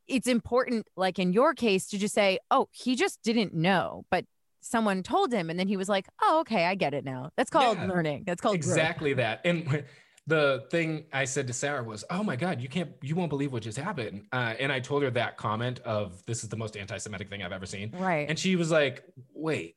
it's 0.07 0.27
important, 0.27 0.87
like 0.97 1.19
in 1.19 1.35
your 1.35 1.53
case, 1.53 1.87
to 1.89 1.99
just 1.99 2.15
say, 2.15 2.39
oh, 2.51 2.69
he 2.73 2.97
just 2.97 3.21
didn't 3.23 3.53
know, 3.53 4.05
but 4.11 4.25
someone 4.63 5.03
told 5.03 5.33
him. 5.33 5.51
And 5.51 5.61
then 5.61 5.69
he 5.69 5.77
was 5.77 5.89
like, 5.89 6.07
oh, 6.23 6.41
okay, 6.41 6.65
I 6.65 6.75
get 6.75 6.95
it 6.95 7.05
now. 7.05 7.31
That's 7.37 7.51
called 7.51 7.77
Yeah. 7.77 7.87
learning. 7.87 8.25
That's 8.27 8.41
called 8.41 8.61
growth. 8.61 8.71
exactly 8.77 9.13
that 9.15 9.43
and 9.45 9.85
the 10.29 10.65
thing 10.71 11.05
i 11.13 11.25
said 11.25 11.47
to 11.47 11.53
sarah 11.53 11.83
was 11.83 12.05
oh 12.11 12.23
my 12.23 12.37
god 12.37 12.61
you 12.61 12.69
can't 12.69 12.91
you 13.03 13.15
won't 13.17 13.31
believe 13.31 13.53
what 13.53 13.63
just 13.63 13.79
happened 13.79 14.23
uh, 14.33 14.53
and 14.61 14.71
i 14.71 14.79
told 14.79 15.03
her 15.03 15.11
that 15.11 15.37
comment 15.37 15.81
of 15.81 16.25
this 16.27 16.43
is 16.43 16.49
the 16.49 16.57
most 16.57 16.77
anti-semitic 16.77 17.29
thing 17.31 17.43
i've 17.43 17.53
ever 17.53 17.67
seen 17.67 17.91
Right. 17.99 18.29
and 18.29 18.39
she 18.39 18.55
was 18.57 18.71
like 18.71 19.05
wait 19.33 19.75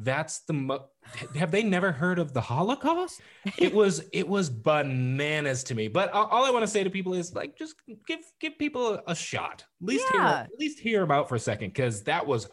that's 0.00 0.40
the 0.40 0.52
mo- 0.52 0.86
have 1.34 1.50
they 1.50 1.62
never 1.64 1.90
heard 1.90 2.18
of 2.20 2.32
the 2.32 2.40
holocaust 2.40 3.20
it 3.58 3.74
was 3.74 4.04
it 4.12 4.26
was 4.28 4.48
bananas 4.48 5.64
to 5.64 5.74
me 5.74 5.88
but 5.88 6.12
all, 6.12 6.26
all 6.26 6.44
i 6.44 6.50
want 6.50 6.62
to 6.62 6.70
say 6.70 6.84
to 6.84 6.90
people 6.90 7.14
is 7.14 7.34
like 7.34 7.56
just 7.58 7.74
give 8.06 8.20
give 8.40 8.56
people 8.58 9.00
a, 9.06 9.14
shot 9.14 9.64
at 9.82 9.86
least 9.88 10.06
hear 10.12 10.20
Yeah. 10.20 10.40
at 10.42 10.50
least 10.60 10.78
hear 10.78 11.00
them 11.00 11.10
out 11.10 11.28
for 11.28 11.34
a 11.34 11.40
second 11.40 11.70
because 11.70 12.02
that 12.04 12.24
was 12.26 12.48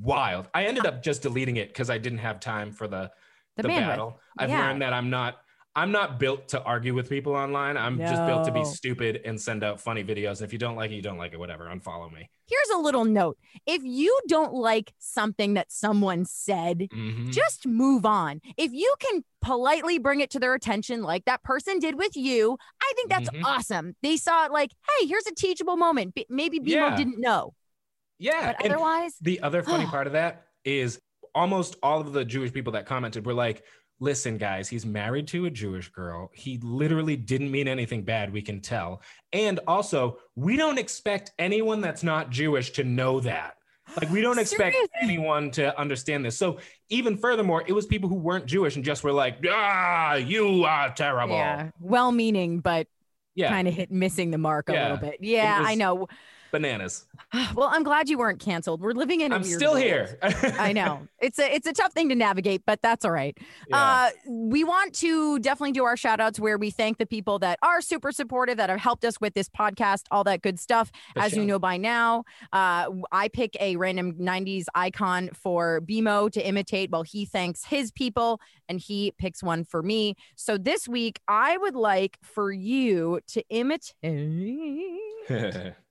wild 0.00 0.48
i 0.54 0.64
ended 0.64 0.86
up 0.86 1.02
just 1.02 1.22
deleting 1.22 1.56
it 1.56 1.68
because 1.68 1.90
i 1.90 1.98
didn't 1.98 2.18
have 2.20 2.40
time 2.40 2.72
for 2.72 2.88
the 2.88 3.10
The 3.56 3.62
the, 3.64 3.68
battle. 3.68 4.20
I've 4.38 4.50
Yeah. 4.50 4.60
learned 4.68 4.82
that 4.82 4.92
I'm 4.92 5.10
not 5.10 5.38
I'm 5.78 5.92
not 5.92 6.18
built 6.18 6.48
to 6.48 6.62
argue 6.64 6.92
with 6.92 7.08
people 7.08 7.34
online. 7.36 7.76
I'm 7.76 7.98
just 7.98 8.26
built 8.26 8.44
to 8.46 8.52
be 8.52 8.64
stupid 8.64 9.20
and 9.24 9.40
send 9.40 9.62
out 9.62 9.80
funny 9.80 10.02
videos. 10.02 10.38
And 10.38 10.42
if 10.42 10.52
you 10.52 10.58
don't 10.58 10.74
like 10.74 10.90
it, 10.90 10.94
you 10.94 11.02
don't 11.02 11.18
like 11.18 11.32
it. 11.32 11.38
Whatever. 11.38 11.66
Unfollow 11.66 12.12
me. 12.12 12.28
Here's 12.48 12.70
a 12.74 12.78
little 12.78 13.04
note. 13.04 13.38
If 13.64 13.82
you 13.84 14.18
don't 14.26 14.52
like 14.54 14.92
something 14.98 15.54
that 15.54 15.70
someone 15.70 16.24
said, 16.24 16.88
Mhm. 16.92 17.30
just 17.32 17.64
move 17.66 18.04
on. 18.04 18.40
If 18.56 18.72
you 18.72 18.92
can 18.98 19.22
politely 19.40 19.98
bring 19.98 20.18
it 20.18 20.30
to 20.30 20.40
their 20.40 20.54
attention, 20.54 21.02
like 21.02 21.26
that 21.26 21.44
person 21.44 21.78
did 21.78 21.94
with 21.94 22.16
you, 22.16 22.58
I 22.82 22.92
think 22.96 23.08
that's 23.10 23.30
Mhm. 23.30 23.44
awesome. 23.44 23.94
They 24.02 24.16
saw 24.16 24.46
it 24.46 24.50
like, 24.50 24.72
hey, 24.98 25.06
here's 25.06 25.26
a 25.28 25.34
teachable 25.34 25.76
moment. 25.76 26.14
B- 26.14 26.26
maybe 26.28 26.58
BMO 26.58 26.88
Yeah. 26.88 26.96
didn't 26.96 27.20
know, 27.20 27.54
yeah. 28.18 28.52
but 28.52 28.64
and 28.64 28.74
otherwise, 28.74 29.14
the 29.20 29.40
other 29.42 29.62
funny 29.62 29.86
part 29.94 30.08
of 30.08 30.14
that 30.14 30.46
is 30.64 31.00
almost 31.36 31.76
all 31.84 32.00
of 32.00 32.12
the 32.12 32.24
Jewish 32.24 32.52
people 32.52 32.72
that 32.72 32.84
commented 32.86 33.24
were 33.26 33.34
like, 33.34 33.62
listen, 34.00 34.38
guys, 34.38 34.68
he's 34.68 34.86
married 34.86 35.26
to 35.28 35.46
a 35.46 35.50
Jewish 35.50 35.88
girl. 35.90 36.30
He 36.34 36.58
literally 36.62 37.16
didn't 37.16 37.50
mean 37.50 37.66
anything 37.68 38.02
bad, 38.02 38.32
we 38.32 38.42
can 38.42 38.60
tell. 38.60 39.02
And 39.32 39.60
also, 39.66 40.18
we 40.36 40.56
don't 40.56 40.78
expect 40.78 41.32
anyone 41.38 41.80
that's 41.80 42.02
not 42.02 42.30
Jewish 42.30 42.70
to 42.72 42.84
know 42.84 43.20
that. 43.20 43.54
Like, 43.96 44.10
we 44.10 44.20
don't 44.20 44.38
expect 44.38 44.76
anyone 45.00 45.50
to 45.52 45.76
understand 45.80 46.24
this. 46.24 46.36
So, 46.36 46.58
even 46.90 47.16
furthermore, 47.16 47.64
it 47.66 47.72
was 47.72 47.86
people 47.86 48.08
who 48.08 48.16
weren't 48.16 48.44
Jewish 48.46 48.76
and 48.76 48.84
just 48.84 49.02
were 49.02 49.12
like, 49.12 49.38
ah, 49.50 50.14
you 50.14 50.64
are 50.64 50.90
terrible. 50.94 51.34
yeah, 51.36 51.70
well 51.80 52.12
meaning, 52.12 52.60
but 52.60 52.86
Yeah, 53.34 53.48
kind 53.48 53.66
of 53.66 53.74
hit 53.74 53.90
missing 53.90 54.30
the 54.30 54.38
mark 54.38 54.68
a 54.68 54.74
Yeah. 54.74 54.82
little 54.82 55.08
bit. 55.08 55.16
Yeah, 55.20 55.62
I 55.64 55.74
know. 55.74 56.06
Bananas. 56.50 57.06
Well, 57.54 57.68
I'm 57.70 57.82
glad 57.82 58.08
you 58.08 58.18
weren't 58.18 58.40
canceled. 58.40 58.80
We're 58.80 58.92
living 58.92 59.20
in 59.20 59.32
a 59.32 59.36
I'm 59.36 59.44
still 59.44 59.72
world. 59.72 59.82
here. 59.82 60.18
I 60.22 60.72
know 60.72 61.06
it's 61.20 61.38
a 61.38 61.54
it's 61.54 61.66
a 61.66 61.72
tough 61.72 61.92
thing 61.92 62.08
to 62.08 62.14
navigate, 62.14 62.62
but 62.66 62.80
that's 62.82 63.04
all 63.04 63.10
right. 63.10 63.36
Yeah. 63.68 63.76
Uh, 63.76 64.10
we 64.26 64.64
want 64.64 64.94
to 64.96 65.38
definitely 65.40 65.72
do 65.72 65.84
our 65.84 65.96
shout 65.96 66.20
outs 66.20 66.40
where 66.40 66.56
we 66.56 66.70
thank 66.70 66.98
the 66.98 67.06
people 67.06 67.38
that 67.40 67.58
are 67.62 67.80
super 67.80 68.12
supportive 68.12 68.56
that 68.56 68.70
have 68.70 68.80
helped 68.80 69.04
us 69.04 69.20
with 69.20 69.34
this 69.34 69.48
podcast, 69.48 70.04
all 70.10 70.24
that 70.24 70.42
good 70.42 70.58
stuff. 70.58 70.90
For 71.14 71.22
As 71.22 71.36
you 71.36 71.44
know 71.44 71.58
by 71.58 71.76
now, 71.76 72.24
uh, 72.52 72.88
I 73.12 73.28
pick 73.28 73.56
a 73.60 73.76
random 73.76 74.14
90s 74.14 74.66
icon 74.74 75.30
for 75.34 75.80
BMO 75.82 76.30
to 76.32 76.46
imitate 76.46 76.90
while 76.90 77.02
he 77.02 77.24
thanks 77.24 77.64
his 77.64 77.90
people 77.90 78.40
and 78.68 78.80
he 78.80 79.12
picks 79.18 79.42
one 79.42 79.64
for 79.64 79.82
me. 79.82 80.14
So 80.36 80.56
this 80.56 80.88
week, 80.88 81.20
I 81.28 81.56
would 81.56 81.74
like 81.74 82.18
for 82.22 82.52
you 82.52 83.20
to 83.28 83.42
imitate 83.50 83.94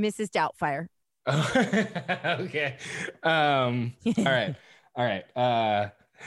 Mrs. 0.00 0.30
Doubtfire. 0.30 0.86
okay. 1.28 2.76
Um, 3.22 3.92
all 4.18 4.24
right. 4.24 4.54
All 4.96 5.04
right. 5.04 5.24
Uh, 5.36 5.88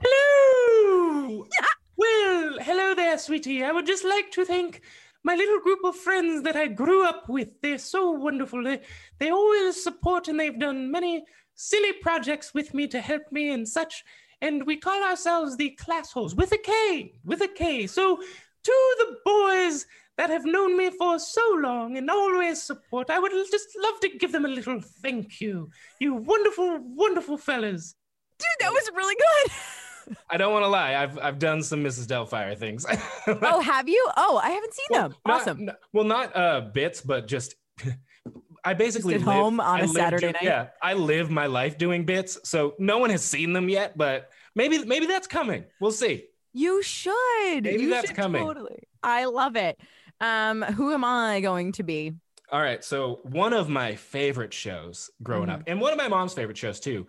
hello. 0.00 1.46
well, 1.96 2.58
hello 2.60 2.94
there, 2.94 3.18
sweetie. 3.18 3.62
I 3.64 3.72
would 3.72 3.86
just 3.86 4.04
like 4.04 4.30
to 4.32 4.44
thank 4.44 4.82
my 5.24 5.34
little 5.34 5.60
group 5.60 5.80
of 5.84 5.94
friends 5.94 6.42
that 6.42 6.56
I 6.56 6.66
grew 6.66 7.04
up 7.04 7.28
with. 7.28 7.48
They're 7.60 7.78
so 7.78 8.10
wonderful. 8.10 8.64
They, 8.64 8.80
they 9.18 9.30
always 9.30 9.82
support 9.82 10.28
and 10.28 10.40
they've 10.40 10.58
done 10.58 10.90
many 10.90 11.24
silly 11.54 11.92
projects 11.92 12.54
with 12.54 12.74
me 12.74 12.88
to 12.88 13.00
help 13.00 13.22
me 13.30 13.50
and 13.50 13.68
such. 13.68 14.04
And 14.40 14.66
we 14.66 14.76
call 14.76 15.04
ourselves 15.04 15.56
the 15.56 15.70
Class 15.70 16.12
Classholes 16.12 16.34
with 16.34 16.50
a 16.52 16.58
K, 16.58 17.12
with 17.24 17.42
a 17.42 17.48
K. 17.48 17.86
So 17.86 18.16
to 18.16 18.96
the 18.98 19.16
boys 19.24 19.86
that 20.22 20.30
have 20.30 20.44
known 20.44 20.76
me 20.76 20.88
for 20.90 21.18
so 21.18 21.42
long 21.60 21.96
and 21.96 22.08
always 22.08 22.62
support, 22.62 23.10
I 23.10 23.18
would 23.18 23.32
just 23.50 23.68
love 23.82 23.98
to 24.00 24.08
give 24.20 24.30
them 24.30 24.44
a 24.44 24.48
little 24.48 24.80
thank 25.02 25.40
you. 25.40 25.68
You 25.98 26.14
wonderful, 26.14 26.78
wonderful 26.80 27.36
fellas. 27.38 27.94
Dude, 28.38 28.46
that 28.60 28.70
was 28.72 28.88
really 28.94 29.16
good. 29.16 30.16
I 30.30 30.36
don't 30.36 30.52
want 30.52 30.62
to 30.64 30.68
lie. 30.68 30.94
I've 30.96 31.18
I've 31.18 31.38
done 31.38 31.62
some 31.62 31.82
Mrs. 31.82 32.06
Doubtfire 32.06 32.56
things. 32.56 32.84
oh, 33.26 33.60
have 33.60 33.88
you? 33.88 34.04
Oh, 34.16 34.40
I 34.42 34.50
haven't 34.50 34.74
seen 34.74 34.86
Well, 34.90 35.02
them. 35.08 35.16
not- 35.26 35.40
Awesome. 35.40 35.68
n- 35.68 35.76
well, 35.92 36.04
not 36.04 36.36
uh 36.36 36.60
bits, 36.72 37.00
but 37.00 37.26
just 37.26 37.54
I 38.64 38.74
basically 38.74 39.14
at 39.14 39.20
live- 39.22 39.34
home 39.34 39.60
on 39.60 39.80
I 39.80 39.82
a 39.82 39.86
live 39.86 39.90
Saturday 39.90 40.26
ju- 40.28 40.32
night? 40.34 40.42
Yeah, 40.42 40.68
I 40.82 40.94
live 40.94 41.30
my 41.30 41.46
life 41.46 41.78
doing 41.78 42.04
bits, 42.04 42.38
so 42.44 42.74
no 42.78 42.98
one 42.98 43.10
has 43.10 43.24
seen 43.24 43.52
them 43.52 43.68
yet. 43.68 43.96
But 43.98 44.30
maybe 44.54 44.84
maybe 44.84 45.06
that's 45.06 45.26
coming. 45.26 45.64
We'll 45.80 45.90
see. 45.92 46.26
You 46.52 46.82
should. 46.82 47.62
Maybe 47.64 47.82
You 47.84 47.90
that's 47.90 48.08
should 48.08 48.16
coming. 48.16 48.42
Totally. 48.44 48.82
I 49.02 49.24
love 49.24 49.56
it. 49.56 49.80
Um, 50.22 50.62
who 50.62 50.92
am 50.94 51.04
I 51.04 51.40
going 51.42 51.72
to 51.72 51.82
be? 51.82 52.14
All 52.50 52.60
right. 52.60 52.84
So 52.84 53.20
one 53.24 53.52
of 53.52 53.68
my 53.68 53.96
favorite 53.96 54.52
shows 54.54 55.10
growing 55.22 55.48
Mm-hmm. 55.48 55.50
up, 55.50 55.62
and 55.66 55.80
one 55.80 55.92
of 55.92 55.98
my 55.98 56.08
mom's 56.08 56.34
favorite 56.34 56.58
shows 56.58 56.80
too, 56.80 57.06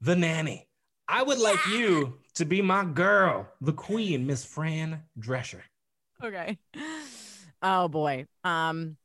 The 0.00 0.16
Nanny. 0.16 0.68
I 1.08 1.22
would 1.22 1.38
like 1.38 1.66
you 1.66 2.20
to 2.34 2.44
be 2.46 2.62
my 2.62 2.84
girl, 2.84 3.48
the 3.60 3.72
queen, 3.74 4.26
Miss 4.26 4.44
Fran 4.44 5.02
Drescher. 5.18 5.62
Okay. 6.22 6.58
Oh 7.62 7.88
boy. 7.88 8.26
Um 8.44 8.96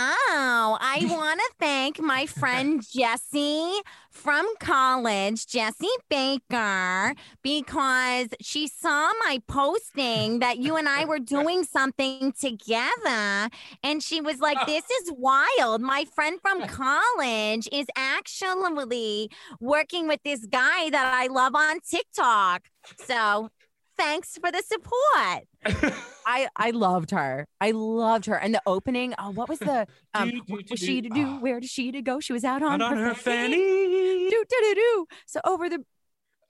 Oh, 0.00 0.78
I 0.80 1.04
want 1.10 1.40
to 1.40 1.50
thank 1.58 2.00
my 2.00 2.24
friend 2.26 2.80
Jessie 2.88 3.80
from 4.12 4.46
college, 4.60 5.44
Jessie 5.48 5.86
Baker, 6.08 7.14
because 7.42 8.28
she 8.40 8.68
saw 8.68 9.10
my 9.24 9.42
posting 9.48 10.38
that 10.38 10.58
you 10.58 10.76
and 10.76 10.88
I 10.88 11.04
were 11.04 11.18
doing 11.18 11.64
something 11.64 12.32
together. 12.32 13.48
And 13.82 14.00
she 14.00 14.20
was 14.20 14.38
like, 14.38 14.58
This 14.68 14.84
is 15.02 15.12
wild. 15.16 15.80
My 15.80 16.04
friend 16.14 16.38
from 16.40 16.66
college 16.68 17.68
is 17.72 17.86
actually 17.96 19.30
working 19.60 20.06
with 20.06 20.20
this 20.24 20.46
guy 20.46 20.90
that 20.90 21.12
I 21.12 21.26
love 21.26 21.56
on 21.56 21.80
TikTok. 21.80 22.68
So 23.04 23.50
thanks 23.98 24.38
for 24.40 24.50
the 24.50 24.62
support. 24.62 25.44
I 26.26 26.48
I 26.56 26.70
loved 26.70 27.10
her. 27.10 27.46
I 27.60 27.72
loved 27.72 28.26
her. 28.26 28.36
And 28.36 28.54
the 28.54 28.62
opening, 28.66 29.14
oh, 29.18 29.30
what 29.30 29.48
was 29.48 29.58
the 29.58 29.86
um 30.14 30.30
Do, 30.30 30.36
do, 30.36 30.42
what 30.52 30.66
do, 30.66 30.72
was 30.72 30.80
she 30.80 31.02
to 31.02 31.08
do? 31.08 31.26
Ah. 31.26 31.38
Where 31.40 31.60
did 31.60 31.68
she 31.68 31.92
to 31.92 32.00
go? 32.02 32.20
She 32.20 32.32
was 32.32 32.44
out 32.44 32.62
on, 32.62 32.80
Out 32.80 32.92
on 32.92 32.98
her 32.98 33.14
fanny. 33.14 33.56
Do 33.56 34.44
do 34.48 34.56
do 34.60 34.74
do. 34.74 35.06
So 35.26 35.40
over 35.44 35.68
the 35.68 35.84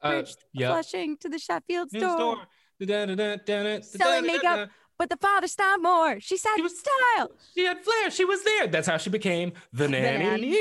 Uh, 0.00 0.11
bridge, 0.11 0.35
yeah. 0.52 0.69
Flushing 0.69 1.17
to 1.19 1.28
the 1.28 1.38
Sheffields' 1.38 1.90
door. 1.99 2.37
Da-da-da-da-da, 2.81 3.81
Selling 3.83 4.26
makeup. 4.26 4.71
But 4.99 5.11
the 5.11 5.17
father 5.17 5.47
styled 5.47 5.83
more. 5.83 6.19
She 6.21 6.37
said 6.37 6.50
She 6.57 6.62
was- 6.62 6.78
style. 6.78 7.31
She 7.55 7.64
had 7.64 7.83
flair. 7.85 8.11
She 8.11 8.25
was 8.25 8.43
there. 8.43 8.67
That's 8.67 8.88
how 8.88 8.97
she 8.97 9.11
became 9.11 9.52
the 9.73 9.85
The 9.85 9.88
nanny. 9.88 10.25
nanny. 10.25 10.57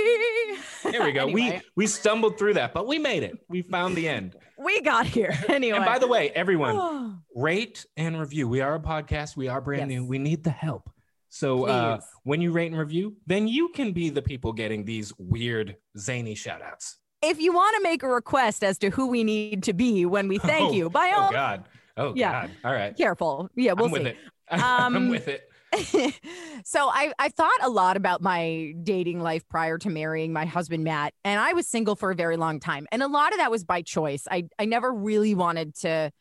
There 0.92 1.04
we 1.04 1.12
go. 1.12 1.24
Anyway, 1.24 1.62
We 1.76 1.84
we 1.84 1.88
stumbled 1.88 2.38
through 2.38 2.54
that, 2.56 2.74
but 2.74 2.88
we 2.88 3.00
made 3.00 3.24
it. 3.24 3.38
We 3.50 3.64
found 3.64 3.96
the 3.96 4.08
end. 4.08 4.36
we 4.58 4.82
got 4.82 5.06
here. 5.08 5.34
Anyway. 5.50 5.76
And 5.78 5.86
by 5.86 5.98
the 6.00 6.08
way, 6.08 6.30
everyone, 6.32 7.22
rate 7.36 7.86
and 7.98 8.20
review. 8.20 8.48
We 8.48 8.62
are 8.62 8.76
a 8.76 8.80
podcast. 8.80 9.36
We 9.36 9.48
are 9.48 9.60
brand 9.62 9.90
Yes. 9.92 10.00
new. 10.00 10.06
We 10.06 10.20
need 10.20 10.44
the 10.44 10.52
help. 10.52 10.90
So 11.30 11.66
uh, 11.66 12.00
when 12.24 12.40
you 12.42 12.52
rate 12.52 12.72
and 12.72 12.80
review, 12.80 13.18
then 13.28 13.48
you 13.48 13.70
can 13.70 13.92
be 13.92 14.10
the 14.10 14.22
people 14.22 14.54
getting 14.54 14.86
these 14.86 15.12
weird 15.18 15.76
zany 15.98 16.36
shout 16.36 16.62
outs. 16.62 16.98
if 17.22 17.40
you 17.42 17.52
want 17.54 17.76
to 17.78 17.82
make 17.84 18.02
a 18.04 18.08
request 18.08 18.64
as 18.64 18.78
to 18.78 18.90
who 18.92 19.08
we 19.08 19.24
need 19.24 19.64
to 19.64 19.74
be 19.74 20.06
when 20.06 20.28
we 20.28 20.38
thank 20.38 20.70
Oh, 20.72 20.74
you, 20.74 20.90
by 20.90 21.12
Oh 21.16 21.22
all 21.22 21.32
God. 21.32 21.66
Oh 21.98 22.14
Yeah. 22.16 22.32
God. 22.32 22.52
All 22.64 22.74
right. 22.74 22.96
careful. 22.96 23.50
Yeah, 23.56 23.74
we'll 23.74 23.86
I'm 23.86 23.92
with 23.92 24.04
see. 24.04 24.08
it. 24.10 24.18
I'm 24.52 24.96
Um, 24.96 25.10
with 25.10 25.28
it. 25.28 25.44
so 26.64 26.88
I 26.90 27.12
I 27.20 27.28
thought 27.30 27.60
a 27.62 27.70
lot 27.70 27.98
about 27.98 28.22
my 28.22 28.74
dating 28.84 29.20
life 29.20 29.44
prior 29.50 29.78
to 29.80 29.90
marrying 29.90 30.32
my 30.32 30.46
husband 30.46 30.84
Matt, 30.86 31.14
and 31.26 31.40
I 31.42 31.54
was 31.54 31.68
single 31.68 31.96
for 31.98 32.12
a 32.12 32.16
very 32.16 32.38
long 32.38 32.60
time, 32.62 32.88
and 32.92 33.04
a 33.04 33.08
lot 33.08 33.34
of 33.34 33.40
that 33.40 33.52
was 33.52 33.66
by 33.66 33.82
choice. 33.82 34.24
I 34.32 34.46
I 34.58 34.66
never 34.66 34.94
really 34.94 35.36
wanted 35.36 35.76
to 35.80 36.12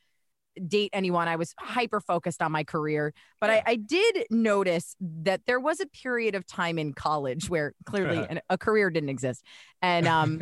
date 0.67 0.91
anyone. 0.95 1.29
I 1.29 1.37
was 1.37 1.55
hyper 1.61 2.01
focused 2.01 2.41
on 2.43 2.51
my 2.51 2.65
career, 2.65 3.13
but 3.41 3.51
Yeah. 3.51 3.63
I, 3.67 3.73
I 3.73 3.77
did 3.77 4.27
notice 4.31 4.97
that 5.01 5.43
there 5.47 5.61
was 5.61 5.81
a 5.81 5.87
period 5.87 6.35
of 6.35 6.47
time 6.47 6.79
in 6.79 6.93
college 6.95 7.49
where 7.49 7.73
clearly 7.85 8.27
an, 8.29 8.41
a 8.51 8.59
career 8.59 8.91
didn't 8.91 9.11
exist, 9.11 9.45
and 9.81 10.09
um 10.09 10.41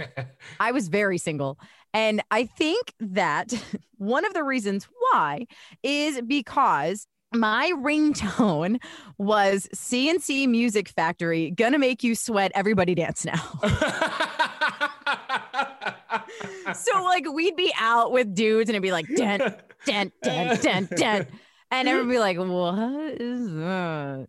I 0.58 0.72
was 0.72 0.88
very 0.88 1.18
single. 1.18 1.58
And 1.94 2.22
I 2.30 2.44
think 2.44 2.92
that 3.00 3.54
one 3.96 4.26
of 4.26 4.34
the 4.34 4.42
reasons 4.42 4.86
why 4.98 5.46
is 5.82 6.20
because 6.20 7.06
my 7.32 7.72
ringtone 7.76 8.80
was 9.18 9.68
C+C 9.72 10.46
Music 10.46 10.88
Factory, 10.88 11.50
gonna 11.50 11.78
make 11.78 12.04
you 12.04 12.14
sweat, 12.14 12.52
everybody 12.54 12.94
dance 12.94 13.24
now. 13.24 13.34
so, 16.74 17.02
like, 17.02 17.26
we'd 17.32 17.56
be 17.56 17.72
out 17.78 18.12
with 18.12 18.34
dudes 18.34 18.70
and 18.70 18.74
it'd 18.74 18.82
be 18.82 18.92
like, 18.92 19.06
dent, 19.16 19.42
dent, 19.84 20.12
dent, 20.22 20.62
dent, 20.62 20.90
dent. 20.90 21.28
And 21.70 21.88
everyone 21.88 22.08
would 22.08 22.14
be 22.14 22.18
like, 22.20 22.38
what 22.38 23.20
is 23.20 23.52
that? 23.54 24.26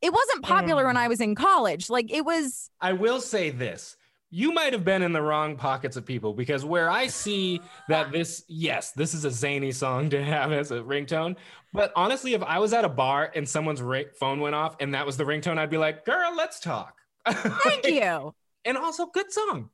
It 0.00 0.12
wasn't 0.12 0.44
popular 0.44 0.86
when 0.86 0.94
mm. 0.94 1.00
I 1.00 1.08
was 1.08 1.20
in 1.20 1.34
college. 1.34 1.90
Like, 1.90 2.12
it 2.12 2.24
was, 2.24 2.70
I 2.80 2.92
will 2.92 3.20
say 3.20 3.50
this. 3.50 3.96
You 4.30 4.52
might 4.52 4.74
have 4.74 4.84
been 4.84 5.02
in 5.02 5.12
the 5.12 5.22
wrong 5.22 5.56
pockets 5.56 5.96
of 5.96 6.04
people 6.04 6.34
because 6.34 6.64
where 6.64 6.90
I 6.90 7.06
see 7.06 7.62
that 7.88 8.12
this, 8.12 8.44
yes, 8.46 8.92
this 8.92 9.14
is 9.14 9.24
a 9.24 9.30
zany 9.30 9.72
song 9.72 10.10
to 10.10 10.22
have 10.22 10.52
as 10.52 10.70
a 10.70 10.80
ringtone. 10.80 11.36
But 11.72 11.92
honestly, 11.96 12.34
if 12.34 12.42
I 12.42 12.58
was 12.58 12.72
at 12.74 12.84
a 12.84 12.88
bar 12.90 13.32
and 13.34 13.48
someone's 13.48 13.80
phone 14.18 14.40
went 14.40 14.54
off 14.54 14.76
and 14.80 14.94
that 14.94 15.06
was 15.06 15.16
the 15.16 15.24
ringtone, 15.24 15.58
I'd 15.58 15.70
be 15.70 15.78
like, 15.78 16.04
girl, 16.04 16.34
let's 16.36 16.60
talk. 16.60 16.98
thank 17.28 17.86
you. 17.86 18.34
And 18.64 18.76
also, 18.76 19.06
good 19.06 19.32
song. 19.32 19.70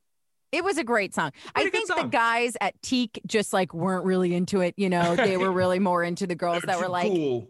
It 0.52 0.62
was 0.62 0.78
a 0.78 0.84
great 0.84 1.12
song. 1.14 1.32
I 1.52 1.62
Pretty 1.62 1.70
good 1.76 1.87
think 1.88 2.00
the 2.02 2.16
guys 2.16 2.56
at 2.61 2.80
Teak 2.80 3.20
just 3.26 3.52
like 3.52 3.75
weren't 3.75 4.04
really 4.04 4.34
into 4.34 4.61
it. 4.61 4.75
You 4.76 4.88
know, 4.88 5.16
they 5.16 5.37
were 5.37 5.50
really 5.52 5.80
more 5.80 6.04
into 6.04 6.28
the 6.28 6.37
girls 6.37 6.62
that 6.62 6.78
were 6.78 6.87
like 6.87 7.08
cool. 7.08 7.49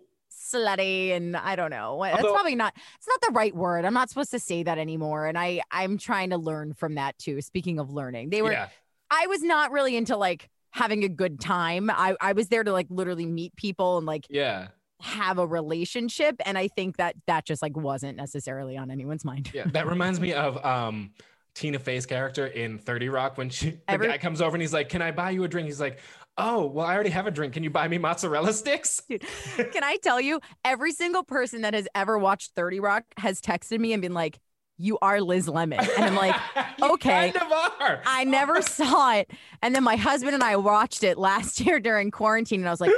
Slutty 0.55 1.11
and 1.13 1.37
I 1.37 1.57
don't 1.57 1.71
know. 1.71 2.01
That's 2.03 2.17
Although- 2.23 2.33
probably 2.35 2.55
not. 2.55 2.75
It's 2.97 3.09
not 3.09 3.21
the 3.21 3.33
right 3.33 3.55
word. 3.55 3.85
I'm 3.85 3.95
not 3.95 4.09
supposed 4.09 4.31
to 4.33 4.39
say 4.39 4.63
that 4.63 4.79
anymore. 4.79 5.27
And 5.27 5.37
I 5.39 5.61
I'm 5.71 5.99
trying 5.99 6.31
to 6.31 6.39
learn 6.39 6.75
from 6.75 6.95
that 6.95 7.19
too. 7.19 7.41
Speaking 7.41 7.79
of 7.79 7.91
learning, 7.91 8.31
they 8.31 8.43
were. 8.43 8.53
yeah. 8.53 8.69
I 9.11 9.27
was 9.27 9.43
not 9.43 9.71
really 9.71 9.97
into 9.97 10.17
like 10.17 10.49
having 10.71 11.05
a 11.05 11.09
good 11.09 11.41
time. 11.41 11.91
I 11.91 12.17
I 12.21 12.33
was 12.33 12.49
there 12.49 12.65
to 12.65 12.73
like 12.73 12.87
literally 12.91 13.27
meet 13.27 13.55
people 13.57 13.99
and 13.99 14.07
like 14.07 14.27
Yeah. 14.31 14.69
have 15.01 15.39
a 15.39 15.47
relationship. 15.47 16.37
And 16.45 16.57
I 16.59 16.69
think 16.69 16.97
that 16.97 17.15
that 17.27 17.45
just 17.45 17.63
like 17.63 17.77
wasn't 17.77 18.17
necessarily 18.17 18.77
on 18.77 18.91
anyone's 18.91 19.25
mind. 19.25 19.51
Yeah. 19.55 19.65
That 19.67 19.87
reminds 19.87 20.19
me 20.21 20.33
of 20.33 20.65
um 20.65 21.11
Tina 21.55 21.79
Fey's 21.79 22.05
character 22.07 22.47
in 22.49 22.79
30 22.79 23.09
Rock 23.11 23.39
when 23.39 23.49
she 23.51 23.71
the 23.71 23.79
Every- 23.87 24.09
guy 24.09 24.19
comes 24.19 24.41
over 24.41 24.57
and 24.57 24.63
he's 24.63 24.73
like, 24.73 24.89
Can 24.89 25.03
I 25.03 25.13
buy 25.13 25.31
you 25.31 25.45
a 25.45 25.49
drink? 25.49 25.67
He's 25.67 25.81
like, 25.81 26.01
Oh, 26.37 26.67
well, 26.67 26.85
I 26.85 26.95
already 26.95 27.11
have 27.11 27.27
a 27.27 27.31
drink. 27.31 27.55
Can 27.55 27.63
you 27.63 27.71
buy 27.71 27.87
me 27.87 27.99
mozzarella 27.99 28.53
sticks? 28.53 29.01
Can 29.09 29.85
I 29.85 29.99
tell 30.03 30.21
you, 30.21 30.41
every 30.65 30.91
single 30.91 31.23
person 31.23 31.63
that 31.63 31.75
has 31.75 31.87
ever 31.95 32.19
watched 32.19 32.53
30 32.57 32.81
Rock 32.81 33.05
has 33.19 33.41
texted 33.41 33.79
me 33.79 33.93
and 33.93 34.03
been 34.03 34.15
like, 34.15 34.41
You 34.77 34.99
are 35.01 35.21
Liz 35.21 35.49
Lemon. 35.49 35.79
And 35.79 36.05
I'm 36.05 36.17
like, 36.17 36.35
okay. 36.83 37.31
kind 37.31 37.37
of 37.37 37.53
are. 37.53 38.03
I 38.05 38.25
never 38.25 38.61
saw 38.63 39.15
it. 39.15 39.31
And 39.63 39.77
then 39.77 39.85
my 39.85 39.95
husband 39.95 40.35
and 40.35 40.43
I 40.43 40.57
watched 40.57 41.05
it 41.05 41.19
last 41.19 41.61
year 41.61 41.79
during 41.79 42.11
quarantine, 42.11 42.61
and 42.61 42.69
I 42.69 42.73
was 42.73 42.81
like, 42.81 42.93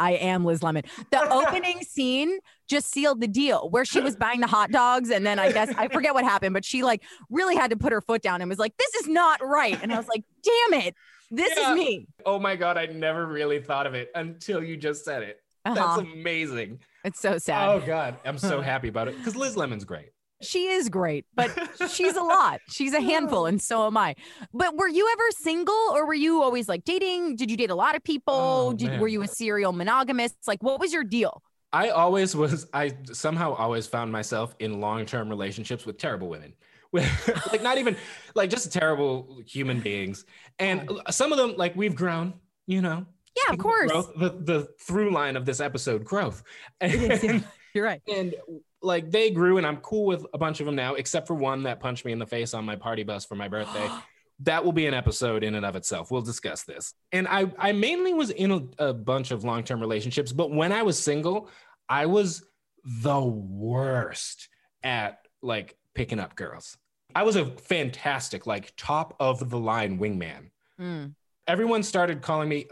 I 0.00 0.12
am 0.12 0.44
Liz 0.44 0.62
Lemon. 0.62 0.84
The 1.10 1.32
opening 1.32 1.82
scene 1.82 2.38
just 2.68 2.90
sealed 2.90 3.20
the 3.20 3.26
deal 3.28 3.68
where 3.70 3.84
she 3.84 4.00
was 4.00 4.16
buying 4.16 4.40
the 4.40 4.46
hot 4.46 4.70
dogs. 4.70 5.10
And 5.10 5.26
then 5.26 5.38
I 5.38 5.50
guess 5.50 5.72
I 5.76 5.88
forget 5.88 6.14
what 6.14 6.24
happened, 6.24 6.54
but 6.54 6.64
she 6.64 6.82
like 6.82 7.02
really 7.30 7.56
had 7.56 7.70
to 7.70 7.76
put 7.76 7.92
her 7.92 8.00
foot 8.00 8.22
down 8.22 8.40
and 8.40 8.48
was 8.48 8.58
like, 8.58 8.76
This 8.76 8.94
is 8.96 9.08
not 9.08 9.40
right. 9.42 9.78
And 9.82 9.92
I 9.92 9.96
was 9.96 10.08
like, 10.08 10.22
Damn 10.42 10.80
it. 10.82 10.94
This 11.30 11.52
Yeah. 11.56 11.72
is 11.72 11.76
me. 11.78 12.06
Oh 12.24 12.38
my 12.38 12.56
god, 12.56 12.76
I 12.78 12.86
never 12.86 13.26
really 13.26 13.60
thought 13.60 13.86
of 13.86 13.94
it 13.94 14.10
until 14.14 14.62
you 14.62 14.76
just 14.76 15.04
said 15.04 15.22
it. 15.22 15.40
That's 15.64 15.78
Uh-huh. 15.78 16.00
amazing. 16.00 16.80
It's 17.04 17.20
so 17.20 17.38
sad. 17.38 17.68
Oh 17.68 17.80
god, 17.84 18.18
I'm 18.24 18.38
so 18.38 18.60
happy 18.72 18.88
about 18.88 19.08
it 19.08 19.16
because 19.18 19.36
Liz 19.36 19.56
Lemon's 19.56 19.84
great. 19.84 20.10
She 20.40 20.68
is 20.68 20.88
great, 20.88 21.26
but 21.34 21.50
she's 21.90 22.14
a 22.16 22.22
lot. 22.22 22.60
She's 22.70 22.94
a 22.94 23.00
handful, 23.00 23.46
and 23.46 23.60
so 23.60 23.86
am 23.86 23.96
I. 23.96 24.14
But 24.54 24.76
were 24.76 24.86
you 24.88 25.08
ever 25.12 25.24
single, 25.32 25.74
or 25.92 26.06
were 26.06 26.14
you 26.14 26.42
always 26.42 26.68
like 26.68 26.84
dating? 26.84 27.34
Did 27.36 27.50
you 27.50 27.56
date 27.56 27.70
a 27.70 27.74
lot 27.74 27.96
of 27.96 28.04
people? 28.04 28.34
Oh, 28.34 28.72
Did, 28.72 29.00
were 29.00 29.08
you 29.08 29.22
a 29.22 29.28
serial 29.28 29.72
monogamist? 29.72 30.36
Like, 30.46 30.62
what 30.62 30.78
was 30.80 30.92
your 30.92 31.02
deal? 31.04 31.42
I 31.72 31.88
always 31.90 32.36
was. 32.36 32.66
I 32.72 32.92
somehow 33.12 33.52
always 33.54 33.86
found 33.88 34.12
myself 34.12 34.54
in 34.60 34.80
long-term 34.80 35.28
relationships 35.28 35.84
with 35.84 35.98
terrible 35.98 36.28
women, 36.28 36.54
like 37.52 37.62
not 37.62 37.78
even 37.78 37.96
like 38.34 38.50
just 38.50 38.72
terrible 38.72 39.40
human 39.46 39.80
beings. 39.80 40.24
And 40.58 40.90
some 41.10 41.32
of 41.32 41.38
them, 41.38 41.54
like 41.56 41.76
we've 41.76 41.94
grown, 41.94 42.34
you 42.66 42.80
know. 42.82 43.06
Yeah, 43.36 43.52
of 43.52 43.58
course. 43.58 43.90
growth, 43.90 44.12
the 44.16 44.30
the 44.30 44.68
through 44.80 45.12
line 45.12 45.36
of 45.36 45.44
this 45.44 45.60
episode, 45.60 46.04
growth. 46.04 46.42
Yeah. 46.80 47.40
You're 47.74 47.84
right. 47.84 48.00
and 48.08 48.34
like 48.82 49.10
they 49.10 49.30
grew 49.30 49.58
and 49.58 49.66
i'm 49.66 49.76
cool 49.78 50.06
with 50.06 50.26
a 50.32 50.38
bunch 50.38 50.60
of 50.60 50.66
them 50.66 50.74
now 50.74 50.94
except 50.94 51.26
for 51.26 51.34
one 51.34 51.64
that 51.64 51.80
punched 51.80 52.04
me 52.04 52.12
in 52.12 52.18
the 52.18 52.26
face 52.26 52.54
on 52.54 52.64
my 52.64 52.76
party 52.76 53.02
bus 53.02 53.24
for 53.24 53.34
my 53.34 53.48
birthday 53.48 53.88
that 54.40 54.64
will 54.64 54.72
be 54.72 54.86
an 54.86 54.94
episode 54.94 55.42
in 55.42 55.54
and 55.54 55.66
of 55.66 55.76
itself 55.76 56.10
we'll 56.10 56.22
discuss 56.22 56.62
this 56.62 56.94
and 57.12 57.26
i 57.28 57.50
i 57.58 57.72
mainly 57.72 58.14
was 58.14 58.30
in 58.30 58.50
a, 58.50 58.86
a 58.86 58.94
bunch 58.94 59.30
of 59.30 59.44
long-term 59.44 59.80
relationships 59.80 60.32
but 60.32 60.50
when 60.50 60.72
i 60.72 60.82
was 60.82 60.98
single 60.98 61.50
i 61.88 62.06
was 62.06 62.44
the 62.84 63.20
worst 63.20 64.48
at 64.82 65.18
like 65.42 65.76
picking 65.98 66.20
up 66.20 66.36
girls 66.36 66.76
i 67.16 67.22
was 67.22 67.36
a 67.36 67.46
fantastic 67.56 68.46
like 68.46 68.72
top 68.76 69.14
of 69.20 69.50
the 69.50 69.58
line 69.58 69.98
wingman 69.98 70.50
Mm. 70.80 71.14
everyone 71.48 71.82
started 71.82 72.22
calling 72.22 72.48
me 72.48 72.66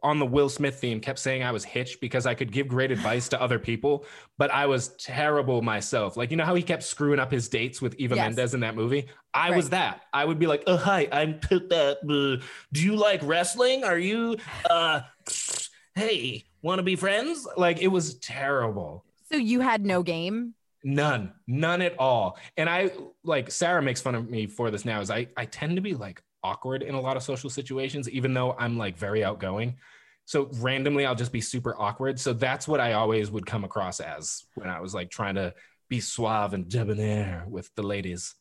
on 0.00 0.20
the 0.20 0.26
Will 0.26 0.48
Smith 0.48 0.78
theme, 0.78 1.00
kept 1.00 1.18
saying 1.18 1.42
I 1.42 1.50
was 1.50 1.64
Hitch 1.64 2.00
because 2.00 2.24
I 2.24 2.32
could 2.34 2.52
give 2.52 2.68
great 2.68 2.92
advice 2.92 3.28
to 3.30 3.42
other 3.42 3.58
people, 3.58 4.04
but 4.36 4.48
I 4.52 4.64
was 4.66 4.90
terrible 4.96 5.60
myself. 5.60 6.16
Like, 6.16 6.30
you 6.30 6.36
know 6.36 6.44
how 6.44 6.54
he 6.54 6.62
kept 6.62 6.84
screwing 6.84 7.18
up 7.18 7.32
his 7.32 7.48
dates 7.48 7.82
with 7.82 7.96
Eva 7.98 8.14
Yes. 8.14 8.24
Mendes 8.36 8.54
in 8.54 8.60
that 8.60 8.76
movie? 8.76 9.08
I 9.34 9.48
Right. 9.48 9.56
was 9.56 9.70
that. 9.70 10.02
I 10.12 10.24
would 10.24 10.38
be 10.38 10.46
like, 10.46 10.62
oh, 10.68 10.76
hi, 10.76 11.08
I'm, 11.10 11.40
uh, 11.50 11.94
do 12.04 12.40
you 12.74 12.94
like 12.94 13.20
wrestling? 13.24 13.82
Are 13.82 13.98
you, 13.98 14.36
uh, 14.70 15.00
hey, 15.96 16.44
want 16.62 16.78
to 16.78 16.84
be 16.84 16.94
friends? 16.94 17.44
Like, 17.56 17.80
it 17.82 17.88
was 17.88 18.14
terrible. 18.20 19.04
So 19.32 19.36
you 19.36 19.58
had 19.62 19.84
no 19.84 20.04
game. 20.04 20.54
None, 20.88 21.34
none 21.46 21.82
at 21.82 21.98
all. 21.98 22.38
And 22.56 22.66
I 22.66 22.90
like 23.22 23.50
Sarah 23.50 23.82
makes 23.82 24.00
fun 24.00 24.14
of 24.14 24.30
me 24.30 24.46
for 24.46 24.70
this 24.70 24.86
now. 24.86 25.02
Is 25.02 25.10
I 25.10 25.26
I 25.36 25.44
tend 25.44 25.76
to 25.76 25.82
be 25.82 25.92
like 25.92 26.22
awkward 26.42 26.82
in 26.82 26.94
a 26.94 27.00
lot 27.00 27.14
of 27.14 27.22
social 27.22 27.50
situations, 27.50 28.08
even 28.08 28.32
though 28.32 28.56
I'm 28.58 28.78
like 28.78 28.96
very 28.96 29.22
outgoing. 29.22 29.76
So 30.24 30.48
randomly, 30.54 31.04
I'll 31.04 31.14
just 31.14 31.30
be 31.30 31.42
super 31.42 31.74
awkward. 31.78 32.18
So 32.18 32.32
that's 32.32 32.66
what 32.66 32.80
I 32.80 32.94
always 32.94 33.30
would 33.30 33.44
come 33.44 33.64
across 33.64 34.00
as 34.00 34.44
when 34.54 34.70
I 34.70 34.80
was 34.80 34.94
like 34.94 35.10
trying 35.10 35.34
to 35.34 35.52
be 35.90 36.00
suave 36.00 36.54
and 36.54 36.66
debonair 36.66 37.44
with 37.46 37.70
the 37.74 37.82
ladies. 37.82 38.34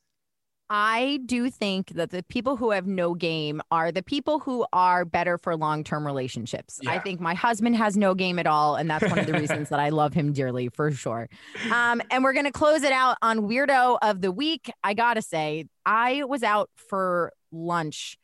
I 0.70 1.20
do 1.26 1.50
think 1.50 1.92
that 1.92 2.10
the 2.10 2.24
people 2.24 2.58
who 2.58 2.72
have 2.72 2.86
no 2.86 3.14
game 3.14 3.62
are 3.72 3.92
the 3.92 4.04
people 4.04 4.40
who 4.40 4.66
are 4.74 5.06
better 5.06 5.38
for 5.38 5.56
long 5.56 5.84
term 5.84 6.06
relationships. 6.06 6.80
I 6.86 7.00
think 7.00 7.22
my 7.22 7.34
husband 7.34 7.76
has 7.78 7.96
no 7.96 8.14
game 8.14 8.38
at 8.38 8.48
all. 8.48 8.76
And 8.76 8.90
that's 8.90 9.10
one 9.10 9.20
of 9.20 9.26
the 9.26 9.34
reasons 9.34 9.70
that 9.70 9.80
I 9.80 9.90
love 9.90 10.14
him 10.14 10.34
dearly 10.34 10.70
for 10.70 10.92
sure. 10.92 11.30
Um, 11.72 12.02
and 12.12 12.24
we're 12.24 12.34
going 12.34 12.46
to 12.46 12.52
close 12.52 12.84
it 12.84 12.92
out 12.92 13.18
on 13.22 13.42
Weirdo 13.42 13.98
of 14.02 14.22
the 14.22 14.32
Week. 14.32 14.72
I 14.84 14.94
got 14.94 15.14
to 15.14 15.22
say, 15.22 15.68
I 15.86 16.24
was 16.24 16.44
out 16.44 16.70
for 16.76 17.32
lunch. 17.52 18.18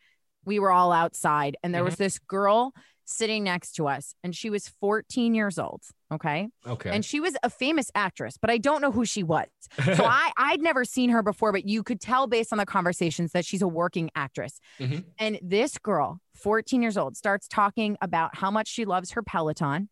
We 0.46 0.60
were 0.60 0.72
all 0.72 0.92
outside, 0.92 1.58
and 1.64 1.74
there 1.74 1.84
was 1.84 1.96
this 1.96 2.20
girl 2.20 2.74
sitting 3.06 3.44
next 3.44 3.74
to 3.74 3.88
us, 3.88 4.16
and 4.24 4.36
she 4.36 4.50
was 4.50 4.68
14 4.80 5.36
years 5.36 5.60
old. 5.60 5.82
Okay. 6.12 6.48
Okay. 6.66 6.90
And 6.90 7.04
she 7.04 7.20
was 7.20 7.36
a 7.44 7.50
famous 7.50 7.92
actress, 7.96 8.38
but 8.40 8.50
I 8.50 8.58
don't 8.58 8.82
know 8.82 8.92
who 8.92 9.04
she 9.04 9.24
was. 9.24 9.48
So 9.78 10.06
I, 10.06 10.32
I'd 10.38 10.62
never 10.62 10.86
seen 10.86 11.10
her 11.10 11.22
before, 11.24 11.52
but 11.52 11.68
you 11.68 11.84
could 11.84 12.00
tell 12.00 12.28
based 12.28 12.52
on 12.54 12.58
the 12.60 12.66
conversations 12.66 13.32
that 13.34 13.46
she's 13.46 13.62
a 13.62 13.68
working 13.68 14.10
actress. 14.16 14.60
Mhm. 14.80 15.06
And 15.20 15.40
this 15.42 15.78
girl, 15.78 16.20
14 16.36 16.82
years 16.82 16.98
old, 16.98 17.18
starts 17.18 17.48
talking 17.48 17.98
about 18.02 18.38
how 18.38 18.52
much 18.52 18.68
she 18.68 18.86
loves 18.86 19.12
her 19.12 19.24
Peloton 19.24 19.90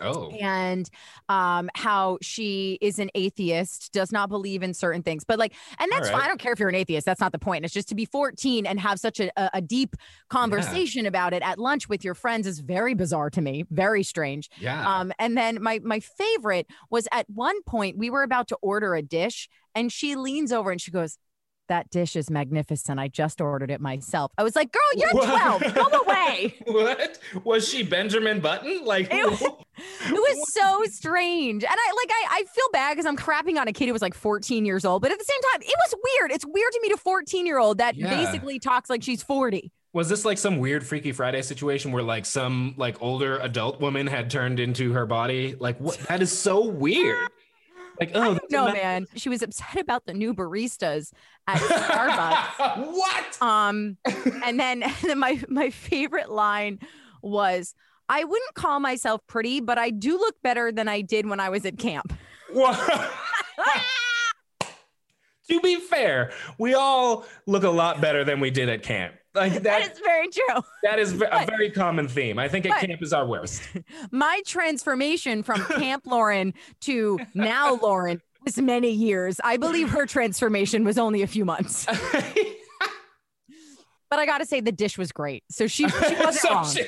oh. 0.00 0.30
and 0.30 0.88
um, 1.28 1.70
how 1.74 2.18
she 2.22 2.78
is 2.80 2.98
an 2.98 3.10
atheist, 3.14 3.92
does 3.92 4.12
not 4.12 4.28
believe 4.28 4.62
in 4.62 4.74
certain 4.74 5.02
things. 5.02 5.24
But 5.24 5.38
like, 5.38 5.54
and 5.78 5.90
that's 5.90 6.08
All 6.08 6.14
fine. 6.14 6.24
I 6.24 6.28
don't 6.28 6.38
care 6.38 6.52
if 6.52 6.58
you're 6.58 6.68
an 6.68 6.74
atheist. 6.74 7.06
That's 7.06 7.20
not 7.20 7.32
the 7.32 7.38
point. 7.38 7.64
It's 7.64 7.74
just 7.74 7.88
to 7.88 7.94
be 7.94 8.04
14 8.04 8.66
and 8.66 8.80
have 8.80 8.98
such 8.98 9.20
a, 9.20 9.30
a, 9.56 9.60
deep 9.60 9.96
conversation 10.28 11.06
about 11.06 11.32
it 11.32 11.42
at 11.42 11.58
lunch 11.58 11.88
with 11.88 12.04
your 12.04 12.14
friends 12.14 12.46
is 12.46 12.60
very 12.60 12.94
bizarre 12.94 13.30
to 13.30 13.40
me, 13.40 13.64
very 13.70 14.02
strange. 14.02 14.48
Yeah. 14.58 14.86
Um, 14.86 15.12
and 15.18 15.36
then 15.36 15.62
my 15.62 15.80
my 15.82 16.00
favorite 16.00 16.66
was 16.90 17.08
at 17.12 17.28
one 17.28 17.62
point 17.62 17.98
we 17.98 18.10
were 18.10 18.22
about 18.22 18.48
to 18.48 18.56
order 18.62 18.94
a 18.94 19.02
dish, 19.02 19.48
and 19.74 19.92
she 19.92 20.14
leans 20.16 20.52
over 20.52 20.70
and 20.70 20.80
she 20.80 20.90
goes, 20.90 21.18
"That 21.68 21.90
dish 21.90 22.16
is 22.16 22.30
magnificent. 22.30 23.00
I 23.00 23.08
just 23.08 23.40
ordered 23.40 23.70
it 23.70 23.80
myself." 23.80 24.32
I 24.38 24.42
was 24.42 24.56
like, 24.56 24.72
"Girl, 24.72 24.82
you're 24.94 25.10
What? 25.12 25.60
12. 25.60 25.74
Go 25.74 25.98
away." 26.00 26.54
what 26.66 27.18
was 27.44 27.68
she 27.68 27.82
Benjamin 27.82 28.40
Button? 28.40 28.84
Like 28.84 29.12
was- 29.12 29.42
It 29.76 30.12
was 30.12 30.52
so 30.52 30.82
strange, 30.86 31.62
and 31.64 31.72
I 31.72 31.92
like 31.96 32.10
I 32.10 32.38
I 32.40 32.44
feel 32.44 32.66
bad 32.72 32.92
because 32.94 33.06
I'm 33.06 33.16
crapping 33.16 33.58
on 33.60 33.68
a 33.68 33.72
kid 33.72 33.86
who 33.86 33.92
was 33.92 34.02
like 34.02 34.14
14 34.14 34.64
years 34.64 34.84
old, 34.84 35.02
but 35.02 35.10
at 35.12 35.18
the 35.18 35.24
same 35.24 35.40
time, 35.52 35.62
it 35.62 35.74
was 35.86 35.94
weird. 36.18 36.32
It's 36.32 36.46
weird 36.46 36.72
to 36.72 36.78
meet 36.82 36.92
a 36.92 36.96
14 36.96 37.46
year 37.46 37.58
old 37.58 37.78
that 37.78 37.94
Yeah. 37.96 38.08
basically 38.10 38.58
talks 38.58 38.88
like 38.90 39.02
she's 39.02 39.22
40. 39.22 39.70
was 39.92 40.08
this 40.08 40.24
like 40.24 40.38
some 40.38 40.58
weird 40.58 40.86
Freaky 40.86 41.12
Friday 41.12 41.42
situation 41.42 41.90
where 41.92 42.02
like 42.02 42.26
some 42.26 42.74
like 42.76 43.00
older 43.02 43.38
adult 43.38 43.80
woman 43.80 44.06
had 44.06 44.30
turned 44.30 44.60
into 44.60 44.92
her 44.92 45.06
body? 45.06 45.54
Like 45.58 45.78
what? 45.78 45.98
That 46.08 46.20
is 46.22 46.36
so 46.36 46.64
weird. 46.66 47.28
Like 47.98 48.12
oh 48.14 48.38
No, 48.50 48.70
man, 48.72 49.06
she 49.16 49.30
was 49.30 49.40
upset 49.42 49.76
about 49.80 50.04
the 50.04 50.12
new 50.12 50.34
baristas 50.34 51.12
at 51.46 51.58
Starbucks. 51.60 52.86
what? 52.92 53.42
Um, 53.42 53.96
and 54.44 54.60
then, 54.60 54.82
and 54.82 54.94
then 55.02 55.18
my 55.18 55.42
my 55.48 55.70
favorite 55.70 56.30
line 56.30 56.80
was, 57.22 57.74
"I 58.08 58.24
wouldn't 58.24 58.54
call 58.54 58.80
myself 58.80 59.20
pretty, 59.26 59.60
but 59.60 59.78
I 59.78 59.90
do 59.90 60.18
look 60.18 60.36
better 60.42 60.72
than 60.72 60.88
I 60.88 61.00
did 61.00 61.26
when 61.26 61.40
I 61.40 61.48
was 61.48 61.64
at 61.64 61.78
camp." 61.78 62.12
To 65.48 65.60
be 65.60 65.76
fair, 65.76 66.32
we 66.58 66.74
all 66.74 67.24
look 67.46 67.62
a 67.62 67.70
lot 67.70 68.00
better 68.00 68.24
than 68.24 68.40
we 68.40 68.50
did 68.50 68.68
at 68.68 68.82
camp. 68.82 69.14
Like 69.32 69.52
That 69.52 69.62
that, 69.62 69.92
is 69.92 69.98
very 70.00 70.28
true. 70.28 70.62
that 70.82 70.98
is 70.98 71.12
ve- 71.12 71.26
a 71.30 71.46
very 71.46 71.70
common 71.70 72.08
theme. 72.08 72.38
I 72.38 72.48
think 72.48 72.66
at 72.66 72.80
camp 72.80 73.00
is 73.02 73.12
our 73.12 73.24
worst. 73.26 73.62
My 74.10 74.40
transformation 74.44 75.42
from 75.44 75.64
Camp 75.64 76.04
Loren 76.06 76.52
to 76.82 77.20
now 77.34 77.74
Loren 77.76 78.22
was 78.44 78.58
many 78.58 78.90
years. 78.90 79.38
I 79.44 79.56
believe 79.56 79.90
her 79.90 80.06
transformation 80.06 80.84
was 80.84 80.98
only 80.98 81.22
a 81.22 81.26
few 81.28 81.44
months. 81.44 81.86
But 84.08 84.20
I 84.20 84.26
got 84.26 84.38
to 84.38 84.46
say, 84.46 84.60
the 84.60 84.72
dish 84.72 84.96
was 84.96 85.10
great. 85.10 85.42
So 85.50 85.66
she, 85.66 85.88
she 85.88 86.14
wasn't 86.14 86.34
so, 86.34 86.50
wrong. 86.50 86.70
She, 86.70 86.84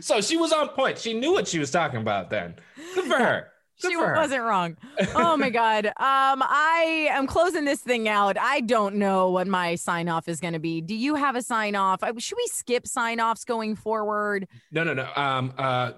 so 0.00 0.20
she 0.20 0.36
was 0.36 0.52
on 0.52 0.68
point. 0.70 0.98
She 0.98 1.14
knew 1.14 1.32
what 1.32 1.48
she 1.48 1.58
was 1.58 1.70
talking 1.70 2.00
about 2.00 2.30
then. 2.30 2.54
Good 2.94 3.04
for 3.04 3.16
her. 3.18 3.48
Good 3.80 3.92
she 3.92 3.96
for 3.96 4.08
her. 4.08 4.14
wasn't 4.16 4.42
wrong. 4.42 4.76
Oh 5.14 5.36
my 5.36 5.50
god. 5.50 5.86
Um, 5.86 5.92
I 5.98 7.08
am 7.12 7.28
closing 7.28 7.64
this 7.64 7.80
thing 7.80 8.08
out. 8.08 8.36
I 8.36 8.60
don't 8.60 8.96
know 8.96 9.30
what 9.30 9.46
my 9.46 9.76
sign 9.76 10.08
off 10.08 10.28
is 10.28 10.40
going 10.40 10.54
to 10.54 10.58
be. 10.58 10.80
Do 10.80 10.96
you 10.96 11.14
have 11.14 11.36
a 11.36 11.42
sign 11.42 11.76
off? 11.76 12.02
Uh, 12.02 12.12
Should 12.18 12.36
we 12.36 12.46
skip 12.48 12.86
sign 12.88 13.20
offs 13.20 13.44
going 13.44 13.76
forward? 13.76 14.48
No, 14.72 14.82
no, 14.82 14.94
no. 14.94 15.08
Um, 15.14 15.52
uh, 15.56 15.92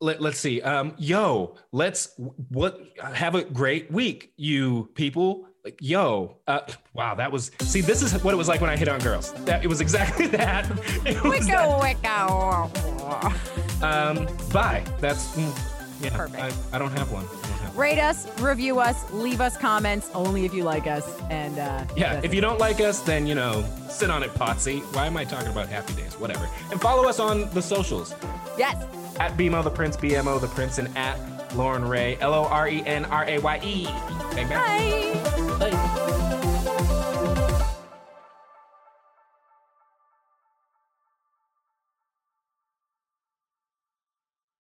let, 0.00 0.20
let's 0.20 0.38
see. 0.40 0.62
Um, 0.62 0.94
yo, 0.98 1.54
let's 1.70 2.18
what 2.48 2.80
have 3.02 3.34
a 3.36 3.44
great 3.44 3.90
week, 3.92 4.32
you 4.36 4.90
people. 4.94 5.46
Like, 5.64 5.78
yo, 5.80 6.36
uh, 6.46 6.60
wow, 6.94 7.14
that 7.14 7.30
was 7.30 7.50
see. 7.60 7.82
This 7.82 8.00
is 8.02 8.14
what 8.24 8.32
it 8.32 8.36
was 8.38 8.48
like 8.48 8.62
when 8.62 8.70
I 8.70 8.76
hit 8.76 8.88
on 8.88 8.98
girls. 9.00 9.32
That 9.44 9.62
it 9.62 9.68
was 9.68 9.82
exactly 9.82 10.26
that. 10.38 10.64
It 11.04 11.22
was 11.22 11.46
that. 11.46 11.68
Wicka, 11.80 12.02
wicka. 12.02 13.82
Um, 13.82 14.26
bye. 14.52 14.82
That's 15.00 15.36
mm, 15.36 16.02
yeah. 16.02 16.16
Perfect. 16.16 16.42
I, 16.42 16.76
I 16.76 16.78
don't 16.78 16.92
have 16.92 17.12
one. 17.12 17.24
I 17.24 17.28
don't 17.28 17.42
have 17.42 17.74
one. 17.74 17.76
Rate 17.76 17.98
us, 17.98 18.26
review 18.40 18.78
us, 18.80 19.10
leave 19.12 19.40
us 19.42 19.56
comments 19.58 20.10
only 20.14 20.46
if 20.46 20.54
you 20.54 20.64
like 20.64 20.86
us. 20.86 21.20
And 21.30 21.58
uh, 21.58 21.84
Yeah, 21.94 22.20
if 22.24 22.32
you 22.32 22.40
don't 22.40 22.58
like 22.58 22.80
us, 22.80 23.00
then 23.00 23.26
you 23.26 23.34
know, 23.34 23.64
sit 23.88 24.10
on 24.10 24.22
it, 24.22 24.32
Potsy. 24.34 24.80
Why 24.94 25.06
am 25.06 25.16
I 25.18 25.24
talking 25.24 25.48
about 25.48 25.68
happy 25.68 25.92
days? 25.92 26.14
Whatever. 26.18 26.48
And 26.70 26.80
follow 26.80 27.06
us 27.06 27.20
on 27.20 27.50
the 27.50 27.60
socials 27.62 28.14
yes. 28.56 28.82
at 29.18 29.36
BMO 29.36 29.62
the 29.62 29.70
Prince, 29.70 29.96
BMO 29.98 30.40
the 30.40 30.48
Prince, 30.48 30.78
and 30.78 30.96
at 30.96 31.18
Loren 31.54 31.84
Raye, 31.86 32.16
L 32.20 32.32
O 32.32 32.44
R 32.44 32.68
E 32.68 32.82
N 32.86 33.04
R 33.06 33.24
A 33.26 33.38
Y 33.38 33.60
E. 33.62 33.88
Bye. 34.36 35.58
Bye. 35.58 36.39